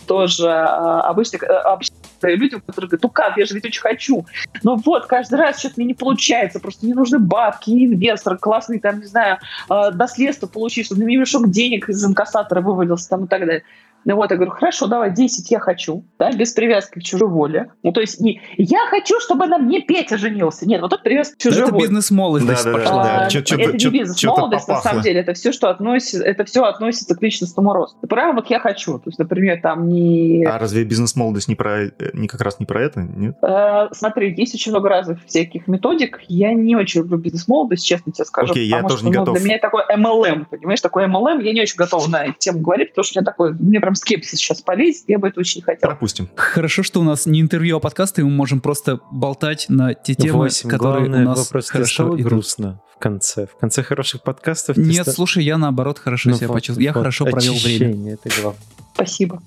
[0.06, 4.26] тоже а, обычно, а, обычно людям, которые говорят, ну как, я же ведь очень хочу.
[4.62, 9.00] Но вот, каждый раз что-то мне не получается, просто мне нужны бабки, инвестор, классный, там,
[9.00, 9.38] не знаю,
[9.68, 13.62] э, наследство получить, чтобы мне мешок денег из инкассатора вывалился там и так далее.
[14.04, 17.72] Ну вот, я говорю, хорошо, давай, 10 я хочу, да, без привязки к чужой воле.
[17.82, 20.66] Ну, то есть не я хочу, чтобы на мне Петя женился.
[20.66, 21.84] Нет, вот тут привязка к чужой это воле.
[21.84, 23.02] Это бизнес-молодость да, пошла.
[23.02, 23.28] Да, да.
[23.28, 25.20] А, это не бизнес-молодость, на самом деле.
[25.20, 28.06] Это все, что относится, это все относится к личностному росту.
[28.06, 28.98] Прямо вот я хочу.
[28.98, 30.44] То есть, например, там не...
[30.44, 33.36] А разве бизнес-молодость не, про, не как раз не про это, нет?
[33.42, 36.20] Э, смотри, есть очень много разных всяких методик.
[36.28, 38.52] Я не очень люблю бизнес-молодость, честно тебе скажу.
[38.52, 39.36] Окей, я тоже что, не ну, готов.
[39.36, 42.90] Для меня такой MLM, понимаешь, такой MLM, я не очень готова на эту тему говорить,
[42.90, 45.88] потому что у меня такой, мне прям скепсис сейчас полезет, я бы это очень хотел.
[45.88, 46.28] Пропустим.
[46.36, 50.14] Хорошо, что у нас не интервью, а подкаст, и мы можем просто болтать на те
[50.14, 50.68] темы, 8.
[50.68, 52.20] которые Главное, у нас вопрос, хорошо идут.
[52.20, 53.46] грустно в конце.
[53.46, 54.76] В конце хороших подкастов...
[54.76, 55.12] Нет, ста...
[55.12, 56.84] слушай, я наоборот хорошо ну, себя вот, почувствовал.
[56.84, 58.12] Я вот, хорошо провел время.
[58.12, 58.62] это главное.
[58.94, 59.42] Спасибо.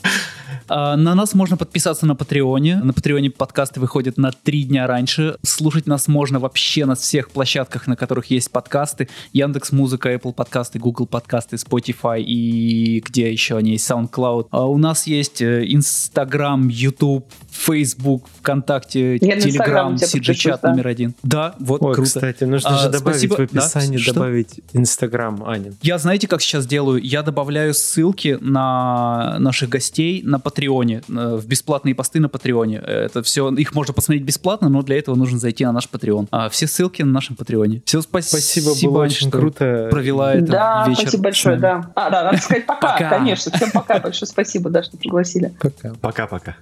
[0.68, 2.78] А, на нас можно подписаться на Патреоне.
[2.78, 5.38] На Патреоне подкасты выходят на три дня раньше.
[5.44, 9.10] Слушать нас можно вообще на всех площадках, на которых есть подкасты.
[9.32, 14.48] Яндекс Музыка, Apple подкасты, Google подкасты, Spotify и где еще они есть, SoundCloud.
[14.52, 21.14] А у нас есть Instagram, YouTube, Facebook, ВКонтакте, Telegram, CG-чат номер один.
[21.24, 22.10] Да, вот Ой, круто.
[22.10, 23.36] кстати, нужно а, же добавить спасибо.
[23.36, 24.14] в описании да?
[24.14, 25.76] добавить Instagram, Анин.
[25.82, 27.02] Я знаете, как сейчас делаю?
[27.02, 32.78] Я добавляю ссылки на наших гостей на Патреоне, э, в бесплатные посты на Патреоне.
[32.78, 36.28] Это все, их можно посмотреть бесплатно, но для этого нужно зайти на наш Патреон.
[36.32, 37.82] А все ссылки на нашем Патреоне.
[37.86, 39.88] Все, спасибо, спасибо было очень круто.
[39.92, 41.92] Провела это Да, вечер спасибо большое, да.
[41.96, 43.52] А, да, надо сказать пока, конечно.
[43.52, 45.54] Всем пока, большое спасибо, да, что пригласили.
[45.60, 45.94] Пока.
[46.02, 46.56] Пока-пока.